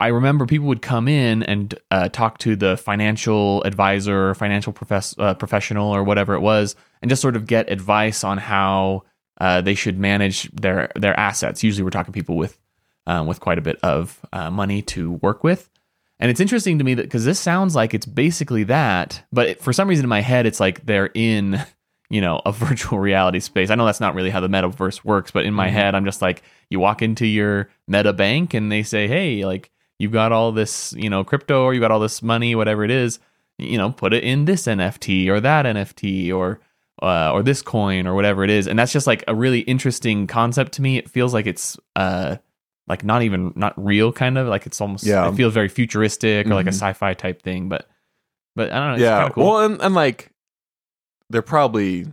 I 0.00 0.08
remember 0.08 0.46
people 0.46 0.66
would 0.66 0.82
come 0.82 1.06
in 1.06 1.42
and 1.44 1.74
uh, 1.90 2.08
talk 2.08 2.38
to 2.38 2.56
the 2.56 2.76
financial 2.76 3.62
advisor, 3.62 4.30
or 4.30 4.34
financial 4.34 4.72
profess- 4.72 5.14
uh, 5.18 5.34
professional, 5.34 5.94
or 5.94 6.02
whatever 6.02 6.34
it 6.34 6.40
was, 6.40 6.74
and 7.00 7.08
just 7.08 7.22
sort 7.22 7.36
of 7.36 7.46
get 7.46 7.70
advice 7.70 8.24
on 8.24 8.38
how 8.38 9.04
uh, 9.40 9.60
they 9.60 9.74
should 9.74 9.98
manage 9.98 10.50
their 10.50 10.90
their 10.96 11.18
assets. 11.18 11.62
Usually, 11.62 11.84
we're 11.84 11.90
talking 11.90 12.12
people 12.12 12.36
with 12.36 12.58
um, 13.06 13.28
with 13.28 13.38
quite 13.38 13.58
a 13.58 13.62
bit 13.62 13.78
of 13.82 14.20
uh, 14.32 14.50
money 14.50 14.82
to 14.82 15.12
work 15.12 15.44
with. 15.44 15.70
And 16.22 16.30
it's 16.30 16.38
interesting 16.40 16.78
to 16.78 16.84
me 16.84 16.94
that 16.94 17.02
because 17.02 17.24
this 17.24 17.40
sounds 17.40 17.74
like 17.74 17.94
it's 17.94 18.06
basically 18.06 18.62
that, 18.64 19.24
but 19.32 19.48
it, 19.48 19.60
for 19.60 19.72
some 19.72 19.88
reason 19.88 20.04
in 20.04 20.08
my 20.08 20.20
head, 20.20 20.46
it's 20.46 20.60
like 20.60 20.86
they're 20.86 21.10
in, 21.14 21.60
you 22.10 22.20
know, 22.20 22.40
a 22.46 22.52
virtual 22.66 23.00
reality 23.00 23.40
space. 23.40 23.70
I 23.70 23.74
know 23.74 23.84
that's 23.84 24.00
not 24.00 24.14
really 24.14 24.30
how 24.30 24.38
the 24.38 24.46
metaverse 24.48 25.04
works, 25.04 25.32
but 25.32 25.44
in 25.44 25.52
my 25.52 25.66
Mhm. 25.68 25.72
head, 25.72 25.94
I'm 25.96 26.04
just 26.04 26.22
like, 26.22 26.44
you 26.70 26.78
walk 26.78 27.02
into 27.02 27.26
your 27.26 27.70
meta 27.88 28.12
bank 28.12 28.54
and 28.54 28.70
they 28.70 28.84
say, 28.84 29.08
hey, 29.08 29.44
like, 29.44 29.70
you've 29.98 30.12
got 30.12 30.30
all 30.30 30.52
this, 30.52 30.92
you 30.96 31.10
know, 31.10 31.24
crypto 31.24 31.64
or 31.64 31.74
you 31.74 31.80
got 31.80 31.90
all 31.90 31.98
this 31.98 32.22
money, 32.22 32.54
whatever 32.54 32.84
it 32.84 32.92
is, 32.92 33.18
you 33.58 33.76
know, 33.76 33.90
put 33.90 34.14
it 34.14 34.22
in 34.22 34.44
this 34.44 34.68
NFT 34.68 35.28
or 35.28 35.40
that 35.40 35.66
NFT 35.66 36.32
or, 36.32 36.60
uh, 37.02 37.32
or 37.32 37.42
this 37.42 37.62
coin 37.62 38.06
or 38.06 38.14
whatever 38.14 38.44
it 38.44 38.50
is. 38.50 38.68
And 38.68 38.78
that's 38.78 38.92
just 38.92 39.08
like 39.08 39.24
a 39.26 39.34
really 39.34 39.60
interesting 39.62 40.28
concept 40.28 40.70
to 40.74 40.82
me. 40.82 40.98
It 40.98 41.10
feels 41.10 41.34
like 41.34 41.46
it's, 41.48 41.76
uh, 41.96 42.36
like 42.92 43.02
not 43.04 43.22
even 43.22 43.52
not 43.56 43.72
real 43.82 44.12
kind 44.12 44.36
of 44.38 44.46
like 44.46 44.66
it's 44.66 44.80
almost 44.80 45.04
Yeah. 45.04 45.28
it 45.28 45.34
feels 45.34 45.54
very 45.54 45.68
futuristic 45.68 46.46
or 46.46 46.54
like 46.54 46.66
a 46.66 46.70
Mhm. 46.70 46.80
sci-fi 46.82 47.14
type 47.14 47.42
thing 47.42 47.68
but 47.68 47.88
but 48.54 48.70
i 48.70 48.76
don't 48.78 48.88
know 48.88 48.94
it's 48.94 49.02
yeah. 49.02 49.28
cool 49.30 49.44
Well, 49.44 49.58
and, 49.64 49.80
and 49.80 49.94
like 49.94 50.30
they're 51.30 51.42
probably 51.42 52.06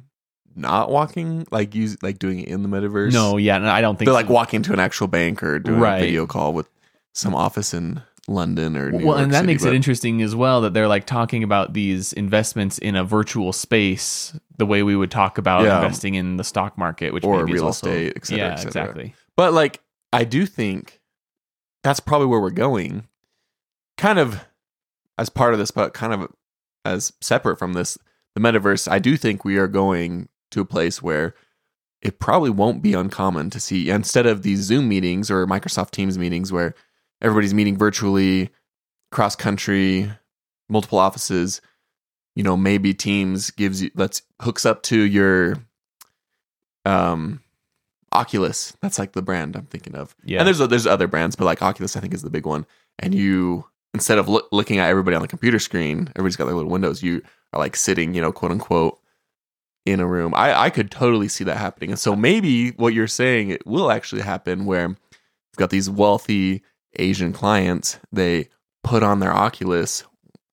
not 0.56 0.90
walking 0.90 1.46
like 1.52 1.76
use 1.76 2.02
like 2.02 2.18
doing 2.20 2.40
it 2.40 2.48
in 2.48 2.64
the 2.64 2.70
metaverse. 2.70 3.14
no 3.14 3.38
yeah 3.38 3.58
no, 3.58 3.70
i 3.70 3.82
don't 3.82 3.98
think 3.98 4.08
they're 4.08 4.14
like 4.14 4.30
walking 4.30 4.62
to 4.64 4.74
an 4.74 4.80
actual 4.80 5.08
bank 5.08 5.44
or 5.44 5.60
doing 5.60 5.80
Right. 5.80 5.98
a 5.98 6.06
video 6.06 6.26
call 6.26 6.54
with 6.54 6.70
some 7.14 7.36
office 7.36 7.74
in 7.74 8.02
London 8.28 8.78
or 8.78 8.92
New 8.92 8.98
well 9.00 9.06
York 9.16 9.20
and 9.24 9.32
that 9.34 9.38
City, 9.40 9.48
makes 9.48 9.64
but- 9.64 9.74
it 9.74 9.76
interesting 9.76 10.22
as 10.22 10.36
well 10.36 10.62
that 10.62 10.74
they're 10.76 10.88
like 10.88 11.06
talking 11.08 11.44
about 11.44 11.74
these 11.74 12.14
investments 12.14 12.78
in 12.78 12.96
a 12.96 13.04
virtual 13.04 13.52
space 13.52 14.38
the 14.58 14.66
way 14.68 14.84
we 14.84 14.96
would 14.96 15.10
talk 15.10 15.38
about 15.40 15.64
Yeah. 15.64 15.78
investing 15.82 16.14
in 16.16 16.38
the 16.38 16.44
stock 16.44 16.78
market 16.78 17.12
which 17.14 17.24
Or 17.24 17.38
maybe 17.40 17.54
is 17.54 17.56
real 17.56 17.66
also, 17.66 17.88
estate, 17.90 18.14
et 18.16 18.26
cetera, 18.28 18.46
yeah 18.46 18.52
et 18.54 18.56
cetera. 18.58 18.68
exactly 18.84 19.16
But 19.36 19.54
like, 19.54 19.82
I 20.12 20.24
do 20.24 20.46
think 20.46 21.00
that's 21.84 22.00
probably 22.00 22.28
where 22.28 22.40
we're 22.40 22.50
going. 22.50 23.08
Kind 23.98 24.20
of 24.20 24.46
as 25.18 25.30
part 25.30 25.54
of 25.54 25.60
this, 25.60 25.72
but 25.72 25.94
kind 25.94 26.14
of 26.14 26.32
as 26.86 27.14
separate 27.22 27.58
from 27.58 27.74
this, 27.74 27.98
the 28.36 28.42
metaverse. 28.42 28.90
I 28.90 29.00
do 29.00 29.18
think 29.18 29.44
we 29.44 29.58
are 29.58 29.68
going 29.68 30.30
to 30.52 30.62
a 30.62 30.66
place 30.66 31.02
where 31.02 31.36
it 32.02 32.20
probably 32.20 32.50
won't 32.50 32.82
be 32.82 32.94
uncommon 32.94 33.50
to 33.50 33.60
see 33.60 33.90
instead 33.90 34.26
of 34.26 34.42
these 34.42 34.62
Zoom 34.62 34.88
meetings 34.88 35.30
or 35.30 35.46
Microsoft 35.46 35.92
Teams 35.92 36.18
meetings 36.18 36.52
where 36.52 36.74
everybody's 37.22 37.54
meeting 37.54 37.78
virtually, 37.78 38.50
cross 39.12 39.36
country, 39.36 40.10
multiple 40.70 41.00
offices. 41.00 41.62
You 42.36 42.44
know, 42.44 42.56
maybe 42.56 42.94
Teams 42.94 43.52
gives 43.52 43.84
you 43.84 43.92
let's 43.96 44.22
hooks 44.42 44.66
up 44.66 44.84
to 44.84 44.98
your 44.98 45.58
um 46.86 47.42
Oculus. 48.12 48.76
That's 48.82 49.00
like 49.00 49.14
the 49.14 49.22
brand 49.22 49.56
I'm 49.56 49.66
thinking 49.66 49.96
of. 49.96 50.16
yeah 50.24 50.40
And 50.40 50.48
there's 50.48 50.60
there's 50.60 50.88
other 50.88 51.08
brands, 51.08 51.36
but 51.36 51.46
like 51.46 51.62
Oculus, 51.62 51.96
I 51.96 52.00
think 52.00 52.14
is 52.14 52.22
the 52.22 52.30
big 52.30 52.46
one. 52.46 52.66
And 53.00 53.14
you 53.14 53.66
instead 53.94 54.18
of 54.18 54.28
loo- 54.28 54.48
looking 54.52 54.80
at 54.80 54.90
everybody 54.90 55.16
on 55.16 55.22
the 55.22 55.28
computer 55.28 55.60
screen, 55.60 56.10
everybody's 56.16 56.36
got 56.36 56.46
their 56.46 56.56
little 56.56 56.72
windows. 56.72 57.02
You 57.04 57.22
are 57.54 57.60
like 57.60 57.76
sitting, 57.76 58.14
you 58.14 58.22
know, 58.22 58.32
quote 58.32 58.52
unquote, 58.52 59.00
in 59.86 60.00
a 60.00 60.08
room. 60.08 60.34
I 60.36 60.66
I 60.66 60.70
could 60.70 60.92
totally 60.92 61.28
see 61.28 61.44
that 61.46 61.58
happening. 61.58 61.92
And 61.92 62.00
so 62.00 62.16
maybe 62.16 62.72
what 62.72 62.94
you're 62.94 63.08
saying 63.08 63.50
it 63.50 63.66
will 63.66 63.92
actually 63.92 64.22
happen 64.22 64.66
where 64.66 64.88
you've 64.88 65.58
got 65.58 65.70
these 65.70 65.90
wealthy 65.90 66.64
Asian 66.98 67.34
clients. 67.34 68.00
They 68.12 68.50
put 68.84 69.04
on 69.04 69.20
their 69.20 69.34
Oculus, 69.34 70.04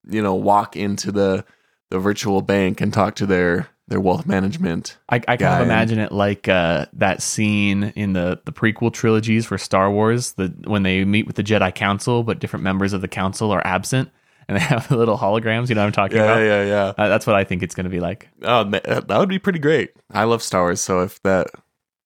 you 0.08 0.22
know, 0.22 0.34
walk 0.34 0.76
into 0.76 1.12
the 1.12 1.44
the 1.90 1.98
virtual 1.98 2.42
bank 2.42 2.80
and 2.80 2.92
talk 2.92 3.14
to 3.16 3.26
their 3.26 3.68
their 3.88 4.00
wealth 4.00 4.26
management. 4.26 4.96
I, 5.08 5.16
I 5.28 5.36
kind 5.36 5.60
of 5.60 5.60
imagine 5.60 5.98
it 5.98 6.10
like 6.12 6.48
uh, 6.48 6.86
that 6.94 7.22
scene 7.22 7.84
in 7.96 8.14
the, 8.14 8.40
the 8.44 8.52
prequel 8.52 8.92
trilogies 8.92 9.46
for 9.46 9.58
Star 9.58 9.90
Wars, 9.90 10.32
the 10.32 10.48
when 10.64 10.82
they 10.82 11.04
meet 11.04 11.26
with 11.26 11.36
the 11.36 11.44
Jedi 11.44 11.72
Council, 11.74 12.22
but 12.24 12.38
different 12.40 12.64
members 12.64 12.92
of 12.92 13.00
the 13.00 13.08
council 13.08 13.52
are 13.52 13.64
absent, 13.66 14.10
and 14.48 14.56
they 14.56 14.60
have 14.64 14.88
the 14.88 14.96
little 14.96 15.16
holograms. 15.16 15.68
You 15.68 15.76
know 15.76 15.82
what 15.82 15.86
I'm 15.86 15.92
talking 15.92 16.18
about? 16.18 16.38
yeah, 16.40 16.64
yeah. 16.64 16.92
Uh, 16.98 17.08
that's 17.08 17.26
what 17.26 17.36
I 17.36 17.44
think 17.44 17.62
it's 17.62 17.74
going 17.76 17.84
to 17.84 17.90
be 17.90 18.00
like. 18.00 18.28
Oh, 18.42 18.64
ma- 18.64 18.80
that 18.84 19.08
would 19.18 19.28
be 19.28 19.38
pretty 19.38 19.60
great. 19.60 19.90
I 20.10 20.24
love 20.24 20.42
Star 20.42 20.62
Wars, 20.62 20.80
so 20.80 21.00
if 21.02 21.22
that 21.22 21.46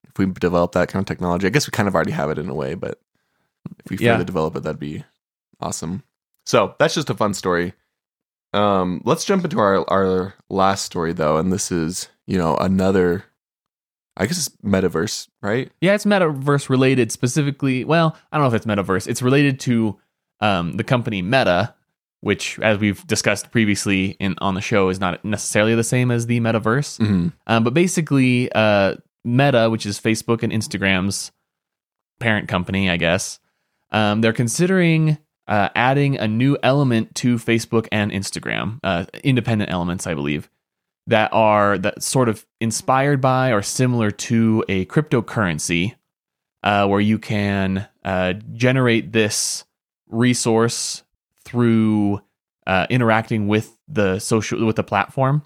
if 0.09 0.19
we 0.19 0.27
develop 0.27 0.73
that 0.73 0.89
kind 0.89 1.03
of 1.03 1.07
technology, 1.07 1.47
I 1.47 1.51
guess 1.51 1.67
we 1.67 1.71
kind 1.71 1.89
of 1.89 1.95
already 1.95 2.11
have 2.13 2.31
it 2.31 2.39
in 2.39 2.49
a 2.51 2.55
way, 2.55 2.75
but 2.75 3.01
if 3.85 3.91
we 3.91 3.97
Yeah. 3.97 4.15
further 4.15 4.25
develop 4.25 4.57
it, 4.57 4.65
that'd 4.65 4.79
be 4.81 5.05
awesome. 5.61 6.03
So 6.45 6.75
that's 6.79 6.95
just 6.95 7.09
a 7.11 7.15
fun 7.15 7.33
story. 7.33 7.75
Um, 8.53 9.01
let's 9.05 9.25
jump 9.25 9.45
into 9.45 9.59
our 9.61 9.89
our 9.91 10.35
last 10.49 10.85
story 10.85 11.13
though, 11.13 11.37
and 11.37 11.53
this 11.53 11.71
is 11.71 12.09
you 12.27 12.39
know 12.39 12.57
another, 12.57 13.25
I 14.17 14.27
guess 14.27 14.47
it's 14.47 14.57
metaverse, 14.65 15.29
right? 15.41 15.71
Yeah, 15.81 15.95
it's 15.95 16.05
metaverse 16.05 16.69
related 16.69 17.13
specifically. 17.13 17.85
Well, 17.85 18.17
I 18.33 18.37
don't 18.37 18.45
know 18.45 18.55
if 18.55 18.55
it's 18.55 18.67
metaverse. 18.67 19.07
It's 19.07 19.23
related 19.23 19.61
to 19.61 19.99
um, 20.41 20.77
the 20.77 20.85
company 20.85 21.23
Meta, 21.23 21.75
which, 22.21 22.59
as 22.61 22.79
we've 22.79 23.07
discussed 23.07 23.51
previously 23.51 24.17
in 24.19 24.35
on 24.39 24.55
the 24.55 24.61
show, 24.61 24.89
is 24.89 25.01
not 25.01 25.25
necessarily 25.25 25.75
the 25.75 25.85
same 25.85 26.11
as 26.11 26.27
the 26.27 26.41
metaverse. 26.41 26.99
Mm-hmm. 26.99 27.29
Um, 27.47 27.65
but 27.65 27.75
basically, 27.75 28.51
uh, 28.53 28.97
Meta, 29.25 29.71
which 29.71 29.87
is 29.87 30.01
Facebook 30.01 30.43
and 30.43 30.53
Instagram's 30.53 31.31
parent 32.19 32.49
company, 32.49 32.91
I 32.91 32.97
guess, 32.97 33.39
um, 33.93 34.21
they're 34.21 34.33
considering 34.33 35.19
uh, 35.51 35.69
adding 35.75 36.17
a 36.17 36.29
new 36.29 36.57
element 36.63 37.15
to 37.17 37.37
Facebook 37.37 37.89
and 37.91 38.13
Instagram, 38.13 38.79
uh, 38.85 39.05
independent 39.25 39.71
elements, 39.71 40.07
I 40.07 40.15
believe, 40.15 40.49
that 41.09 41.31
are 41.33 41.77
that 41.77 42.03
sort 42.03 42.29
of 42.29 42.47
inspired 42.61 43.21
by 43.21 43.51
or 43.51 43.61
similar 43.61 44.13
to 44.13 44.65
a 44.69 44.87
cryptocurrency, 44.87 45.97
uh, 46.63 46.87
where 46.87 47.01
you 47.01 47.19
can 47.19 47.89
uh, 48.05 48.35
generate 48.53 49.13
this 49.13 49.65
resource 50.09 51.03
through 51.45 52.23
uh, 52.67 52.87
interacting 52.89 53.49
with 53.49 53.77
the 53.89 54.21
social 54.21 54.65
with 54.65 54.77
the 54.77 54.85
platform 54.85 55.43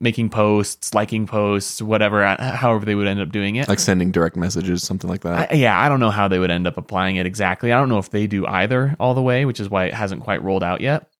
making 0.00 0.30
posts, 0.30 0.94
liking 0.94 1.26
posts, 1.26 1.82
whatever, 1.82 2.24
uh, 2.24 2.56
however 2.56 2.84
they 2.84 2.94
would 2.94 3.06
end 3.06 3.20
up 3.20 3.30
doing 3.30 3.56
it. 3.56 3.68
Like 3.68 3.78
sending 3.78 4.10
direct 4.10 4.36
messages, 4.36 4.82
something 4.82 5.10
like 5.10 5.20
that. 5.22 5.52
I, 5.52 5.54
yeah, 5.54 5.78
I 5.78 5.88
don't 5.88 6.00
know 6.00 6.10
how 6.10 6.28
they 6.28 6.38
would 6.38 6.50
end 6.50 6.66
up 6.66 6.76
applying 6.76 7.16
it 7.16 7.26
exactly. 7.26 7.72
I 7.72 7.78
don't 7.78 7.88
know 7.88 7.98
if 7.98 8.10
they 8.10 8.26
do 8.26 8.46
either 8.46 8.96
all 8.98 9.14
the 9.14 9.22
way, 9.22 9.44
which 9.44 9.60
is 9.60 9.68
why 9.68 9.86
it 9.86 9.94
hasn't 9.94 10.22
quite 10.22 10.42
rolled 10.42 10.64
out 10.64 10.80
yet. 10.80 11.10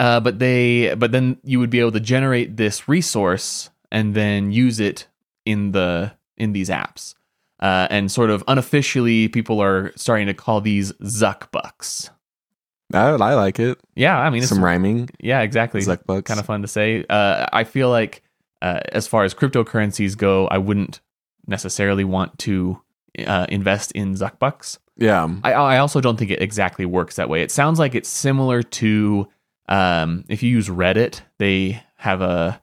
Uh, 0.00 0.20
but 0.20 0.38
they, 0.38 0.94
but 0.94 1.12
then 1.12 1.38
you 1.44 1.60
would 1.60 1.70
be 1.70 1.80
able 1.80 1.92
to 1.92 2.00
generate 2.00 2.56
this 2.56 2.88
resource 2.88 3.70
and 3.92 4.14
then 4.14 4.50
use 4.50 4.80
it 4.80 5.06
in 5.44 5.72
the 5.72 6.12
in 6.36 6.52
these 6.52 6.68
apps. 6.68 7.14
Uh, 7.60 7.86
and 7.90 8.10
sort 8.10 8.30
of 8.30 8.42
unofficially, 8.48 9.28
people 9.28 9.60
are 9.60 9.92
starting 9.96 10.26
to 10.26 10.34
call 10.34 10.60
these 10.60 10.92
Zuck 10.94 11.50
bucks. 11.52 12.10
I, 12.94 13.10
I 13.10 13.34
like 13.34 13.58
it. 13.58 13.78
Yeah, 13.94 14.18
I 14.18 14.30
mean, 14.30 14.42
it's, 14.42 14.48
Some 14.48 14.64
rhyming. 14.64 15.10
yeah, 15.20 15.40
exactly. 15.40 15.80
Zuck 15.80 16.04
bucks. 16.06 16.28
kind 16.28 16.40
of 16.40 16.46
fun 16.46 16.62
to 16.62 16.68
say. 16.68 17.04
Uh, 17.08 17.46
I 17.52 17.64
feel 17.64 17.90
like 17.90 18.22
uh, 18.62 18.80
as 18.92 19.06
far 19.06 19.24
as 19.24 19.34
cryptocurrencies 19.34 20.16
go, 20.16 20.46
I 20.48 20.58
wouldn't 20.58 21.00
necessarily 21.46 22.04
want 22.04 22.38
to 22.40 22.80
uh, 23.26 23.46
invest 23.48 23.92
in 23.92 24.14
Zuckbucks. 24.14 24.78
Yeah. 24.96 25.28
I, 25.42 25.52
I 25.52 25.78
also 25.78 26.00
don't 26.00 26.16
think 26.16 26.30
it 26.30 26.40
exactly 26.40 26.86
works 26.86 27.16
that 27.16 27.28
way. 27.28 27.42
It 27.42 27.50
sounds 27.50 27.78
like 27.78 27.94
it's 27.94 28.08
similar 28.08 28.62
to 28.62 29.28
um, 29.68 30.24
if 30.28 30.42
you 30.42 30.50
use 30.50 30.68
Reddit, 30.68 31.20
they 31.38 31.82
have 31.96 32.20
a 32.22 32.60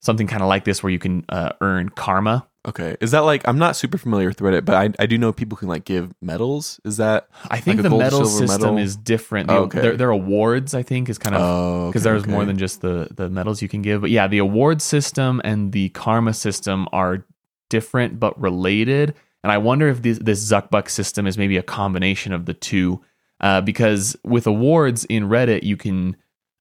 something 0.00 0.26
kind 0.26 0.42
of 0.42 0.48
like 0.48 0.64
this 0.64 0.82
where 0.82 0.90
you 0.90 0.98
can 0.98 1.24
uh, 1.28 1.52
earn 1.60 1.88
karma. 1.88 2.46
Okay. 2.66 2.96
Is 3.00 3.10
that 3.10 3.20
like 3.20 3.46
I'm 3.48 3.58
not 3.58 3.74
super 3.74 3.98
familiar 3.98 4.28
with 4.28 4.38
Reddit, 4.38 4.64
but 4.64 4.76
I, 4.76 4.90
I 5.02 5.06
do 5.06 5.18
know 5.18 5.32
people 5.32 5.58
can 5.58 5.66
like 5.68 5.84
give 5.84 6.12
medals. 6.22 6.80
Is 6.84 6.98
that 6.98 7.28
I 7.50 7.58
think 7.58 7.78
Like 7.78 7.82
the 7.82 7.88
gold, 7.88 8.02
medal 8.02 8.24
system 8.26 8.60
medal? 8.74 8.78
is 8.78 8.96
different. 8.96 9.48
The, 9.48 9.54
Oh, 9.54 9.62
okay. 9.64 9.80
their, 9.80 9.96
their 9.96 10.10
awards, 10.10 10.72
I 10.72 10.82
think, 10.84 11.08
is 11.08 11.18
kind 11.18 11.34
of 11.34 11.40
oh 11.42 11.88
because 11.88 12.04
there's 12.04 12.26
more 12.26 12.44
than 12.44 12.58
just 12.58 12.80
the 12.80 13.08
the 13.14 13.28
medals 13.28 13.62
you 13.62 13.68
can 13.68 13.82
give. 13.82 14.00
But 14.02 14.10
yeah, 14.10 14.28
the 14.28 14.38
award 14.38 14.80
system 14.80 15.40
and 15.44 15.72
the 15.72 15.88
karma 15.90 16.34
system 16.34 16.86
are 16.92 17.24
different 17.68 18.20
but 18.20 18.40
related. 18.40 19.14
And 19.42 19.50
I 19.50 19.58
wonder 19.58 19.88
if 19.88 20.02
this, 20.02 20.18
this 20.18 20.48
Zuckbuck 20.48 20.88
system 20.88 21.26
is 21.26 21.36
maybe 21.36 21.56
a 21.56 21.64
combination 21.64 22.32
of 22.32 22.46
the 22.46 22.54
two. 22.54 23.02
Uh, 23.40 23.60
because 23.60 24.16
with 24.22 24.46
awards 24.46 25.04
in 25.06 25.24
Reddit, 25.24 25.64
you 25.64 25.76
can 25.76 26.16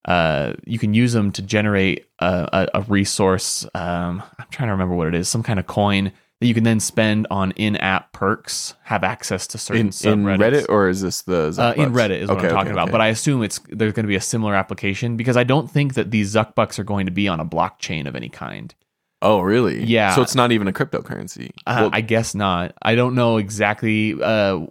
uh, 0.06 0.54
you 0.66 0.80
can 0.80 0.94
use 0.94 1.14
them 1.14 1.32
to 1.34 1.42
generate 1.42 2.06
a, 2.20 2.68
a, 2.74 2.80
a 2.80 2.82
resource. 2.84 3.66
Um, 3.76 4.24
I'm 4.40 4.48
trying 4.52 4.68
to 4.68 4.74
remember 4.74 4.96
what 4.96 5.08
it 5.08 5.16
is, 5.16 5.30
some 5.30 5.44
kind 5.44 5.60
of 5.60 5.68
coin 5.68 6.12
that 6.40 6.48
you 6.48 6.56
can 6.56 6.64
then 6.64 6.80
spend 6.80 7.28
on 7.30 7.52
in-app 7.52 8.12
perks, 8.14 8.74
have 8.84 9.04
access 9.04 9.46
to 9.46 9.60
certain 9.60 9.92
in, 10.04 10.28
in. 10.28 10.40
Reddit 10.40 10.66
or 10.70 10.90
is 10.90 11.00
this 11.02 11.22
the 11.22 11.54
Uh, 11.58 11.74
in 11.78 11.94
Reddit 11.94 12.20
is 12.22 12.30
what 12.30 12.40
Okay, 12.40 12.48
I'm 12.48 12.54
talking 12.54 12.68
okay, 12.70 12.72
about, 12.74 12.84
okay. 12.86 12.92
but 12.94 13.02
I 13.02 13.08
assume 13.10 13.44
it's 13.44 13.60
there's 13.70 13.94
going 13.94 14.06
to 14.06 14.08
be 14.10 14.16
a 14.16 14.22
similar 14.22 14.56
application 14.56 15.18
because 15.18 15.38
I 15.38 15.44
don't 15.44 15.70
think 15.70 15.94
that 15.94 16.10
these 16.10 16.34
Zuckbucks 16.34 16.80
are 16.80 16.84
going 16.84 17.06
to 17.06 17.12
be 17.12 17.28
on 17.28 17.40
a 17.40 17.46
blockchain 17.46 18.08
of 18.08 18.16
any 18.16 18.30
kind. 18.30 18.74
oh 19.22 19.42
really? 19.42 19.84
Yeah. 19.84 20.16
So 20.16 20.24
it's 20.24 20.34
not 20.34 20.52
even 20.52 20.68
a 20.68 20.74
cryptocurrency. 20.74 21.52
Uh, 21.68 21.78
Well, 21.82 21.90
I 21.94 22.02
guess 22.02 22.34
not. 22.34 22.74
I 22.82 22.96
don't 22.96 23.14
know 23.14 23.38
exactly 23.38 24.16
uh, 24.20 24.62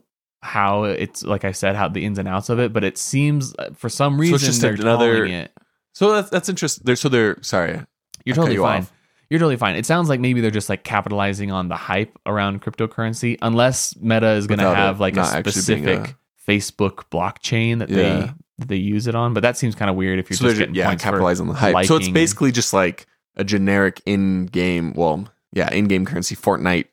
how 0.43 0.85
it's 0.85 1.23
like 1.23 1.45
I 1.45 1.53
said 1.53 1.77
how 1.77 1.89
the 1.89 2.05
ins 2.05 2.19
and 2.19 2.27
outs 2.29 2.49
of 2.49 2.59
it, 2.59 2.73
but 2.73 2.83
it 2.85 2.97
seems 2.99 3.55
uh, 3.59 3.71
for 3.75 3.89
some 3.89 4.19
reason 4.21 4.39
just 4.39 4.61
they're 4.61 4.73
another- 4.75 5.25
it. 5.27 5.53
so 5.93 6.13
that's 6.13 6.31
that's 6.31 6.49
interesting. 6.49 6.83
They're, 6.85 6.97
so 6.97 7.09
they're 7.09 7.37
sorry. 7.43 7.81
You're 8.25 8.35
I 8.35 8.37
totally 8.37 8.55
you 8.55 8.63
fine. 8.63 8.83
off. 8.83 8.93
You're 9.29 9.39
totally 9.39 9.57
fine. 9.57 9.77
It 9.77 9.87
sounds 9.87 10.09
like 10.09 10.19
maybe 10.19 10.41
they're 10.41 10.51
just 10.51 10.69
like 10.69 10.83
capitalizing 10.83 11.53
on 11.53 11.69
the 11.69 11.77
hype 11.77 12.19
around 12.27 12.63
cryptocurrency, 12.63 13.39
unless 13.43 13.97
Meta 13.97 14.31
is 14.33 14.47
going 14.47 14.59
to 14.59 14.71
it 14.71 14.75
have 14.75 14.99
like 14.99 15.13
a 15.15 15.17
not 15.17 15.35
actually 15.35 15.75
being 15.83 15.85
specific 15.87 16.17
Facebook 16.49 17.05
blockchain 17.11 17.79
that 17.79 17.91
Yeah. 17.91 17.97
they 17.97 18.33
that 18.59 18.69
they 18.69 18.77
use 18.77 19.07
it 19.07 19.15
on. 19.15 19.33
But 19.35 19.43
that 19.43 19.57
seems 19.57 19.75
kind 19.75 19.89
of 19.91 19.97
weird 19.97 20.19
if 20.19 20.29
you're 20.31 20.37
So 20.37 20.47
just 20.47 20.59
getting 20.59 20.75
yeah 20.75 20.93
capitalizing 20.97 21.49
on 21.49 21.55
the 21.55 21.61
hype. 21.61 21.87
So 21.87 21.97
it's 21.97 22.09
basically 22.09 22.51
just 22.51 22.73
like 22.73 23.07
a 23.37 23.45
generic 23.45 24.01
in-game. 24.05 24.95
Well, 24.95 25.29
yeah, 25.53 25.73
in-game 25.73 26.07
currency. 26.07 26.35
Fortnite 26.35 26.87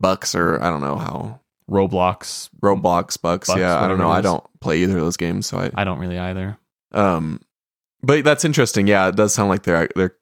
bucks 0.00 0.34
or 0.34 0.60
I 0.62 0.70
don't 0.70 0.80
know 0.80 0.96
how 0.96 1.40
Roblox. 1.70 2.50
Roblox 2.62 2.82
bucks. 2.82 3.16
Bucks, 3.18 3.50
yeah, 3.56 3.82
I 3.82 3.88
don't 3.88 3.98
know. 3.98 4.10
I 4.10 4.20
don't 4.20 4.44
play 4.60 4.82
either 4.82 4.98
of 4.98 5.04
those 5.04 5.16
games, 5.16 5.46
so 5.46 5.58
I 5.58 5.70
I 5.74 5.84
don't 5.84 5.98
really 5.98 6.18
either. 6.18 6.58
Um, 6.92 7.40
but 8.02 8.24
that's 8.24 8.44
interesting. 8.44 8.86
Yeah, 8.86 9.08
it 9.08 9.16
does 9.16 9.34
sound 9.34 9.48
like 9.48 9.62
they're 9.62 9.88
they're 9.96 10.16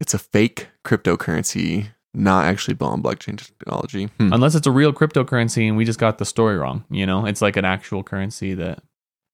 it's 0.00 0.14
a 0.14 0.18
fake 0.18 0.68
cryptocurrency, 0.84 1.88
not 2.12 2.44
actually 2.44 2.74
built 2.74 2.92
on 2.92 3.02
blockchain 3.02 3.38
technology. 3.38 4.10
Hmm. 4.18 4.32
Unless 4.32 4.54
it's 4.54 4.66
a 4.66 4.70
real 4.70 4.92
cryptocurrency 4.92 5.68
and 5.68 5.76
we 5.76 5.84
just 5.84 5.98
got 5.98 6.18
the 6.18 6.24
story 6.24 6.58
wrong. 6.58 6.84
You 6.90 7.06
know, 7.06 7.24
it's 7.24 7.40
like 7.40 7.56
an 7.56 7.64
actual 7.64 8.02
currency 8.02 8.54
that. 8.54 8.82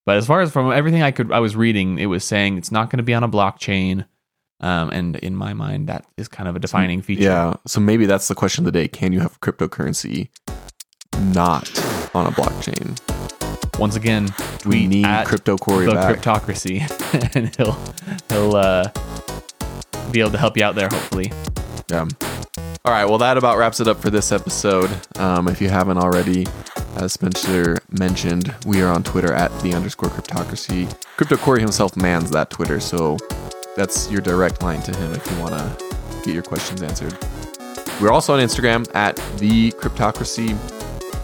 But 0.07 0.17
as 0.17 0.27
far 0.27 0.41
as 0.41 0.51
from 0.51 0.73
everything 0.73 1.03
I 1.03 1.11
could, 1.11 1.33
I 1.33 1.41
was 1.41 1.55
reading, 1.55 1.99
it 1.99 2.07
was 2.07 2.25
saying 2.25 2.57
it's 2.57 2.73
not 2.73 2.89
going 2.89 2.97
to 2.97 3.03
be 3.03 3.13
on 3.13 3.25
a 3.25 3.29
blockchain. 3.29 4.07
Um, 4.61 4.91
and 4.91 5.17
in 5.17 5.37
my 5.37 5.53
mind, 5.53 5.89
that 5.89 6.07
is 6.17 6.29
kind 6.29 6.49
of 6.49 6.57
a 6.57 6.59
defining 6.59 7.03
feature. 7.03 7.25
Yeah, 7.25 7.55
so 7.67 7.79
maybe 7.79 8.07
that's 8.07 8.27
the 8.27 8.35
question 8.35 8.67
of 8.67 8.73
the 8.73 8.79
day: 8.79 8.89
Can 8.89 9.13
you 9.13 9.21
have 9.21 9.39
cryptocurrency 9.41 10.31
not 11.19 11.69
on 12.15 12.27
a 12.27 12.31
blockchain? 12.31 12.99
Once 13.79 13.95
again, 13.97 14.27
Do 14.59 14.69
we 14.71 14.87
need 14.87 15.07
crypto 15.27 15.57
Cory 15.57 15.87
the 15.87 15.95
back? 15.95 16.17
cryptocracy, 16.17 16.81
and 17.37 17.55
he'll 17.57 17.79
he'll 18.29 18.57
uh, 18.57 18.91
be 20.11 20.21
able 20.21 20.31
to 20.33 20.39
help 20.39 20.57
you 20.57 20.65
out 20.65 20.75
there. 20.75 20.89
Hopefully, 20.89 21.33
Yeah. 21.91 22.07
All 22.85 22.93
right. 22.95 23.05
Well, 23.05 23.19
that 23.19 23.37
about 23.37 23.59
wraps 23.59 23.81
it 23.81 23.87
up 23.89 24.01
for 24.01 24.09
this 24.11 24.33
episode. 24.33 24.91
Um, 25.17 25.47
if 25.49 25.61
you 25.61 25.69
haven't 25.69 25.99
already, 25.99 26.47
as 26.97 27.13
Spencer 27.13 27.77
mentioned, 27.91 28.55
we 28.67 28.81
are 28.83 28.91
on 28.93 29.03
Twitter 29.03 29.33
at 29.33 29.51
the 29.61 29.75
underscore 29.75 30.09
cryptocracy. 30.09 30.91
Crypto 31.17 31.37
Cory 31.37 31.61
himself 31.61 31.97
mans 31.97 32.31
that 32.31 32.49
Twitter, 32.51 32.81
so 32.81 33.19
that's 33.77 34.11
your 34.11 34.21
direct 34.23 34.63
line 34.63 34.81
to 34.83 34.97
him 34.97 35.13
if 35.13 35.31
you 35.31 35.39
want 35.39 35.53
to 35.53 36.23
get 36.25 36.35
your 36.35 36.43
questions 36.43 36.83
answered. 36.83 37.17
We're 38.01 38.11
also 38.13 38.33
on 38.35 38.41
Instagram 38.41 38.89
at 38.95 39.17
the 39.39 39.71
cryptocracy, 39.73 40.57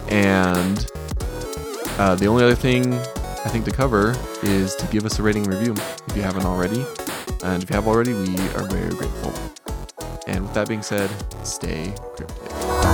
and 0.09 0.89
uh, 1.97 2.15
the 2.15 2.27
only 2.27 2.43
other 2.43 2.55
thing 2.55 2.93
I 2.93 3.49
think 3.49 3.65
to 3.65 3.71
cover 3.71 4.15
is 4.43 4.75
to 4.75 4.87
give 4.87 5.05
us 5.05 5.19
a 5.19 5.23
rating 5.23 5.43
review 5.43 5.73
if 6.07 6.15
you 6.15 6.21
haven't 6.21 6.45
already. 6.45 6.85
And 7.43 7.61
if 7.61 7.69
you 7.69 7.75
have 7.75 7.87
already, 7.87 8.13
we 8.13 8.37
are 8.55 8.67
very 8.67 8.89
grateful. 8.89 9.33
And 10.27 10.43
with 10.43 10.53
that 10.55 10.67
being 10.67 10.81
said, 10.81 11.09
stay 11.45 11.93
cryptic. 12.15 12.84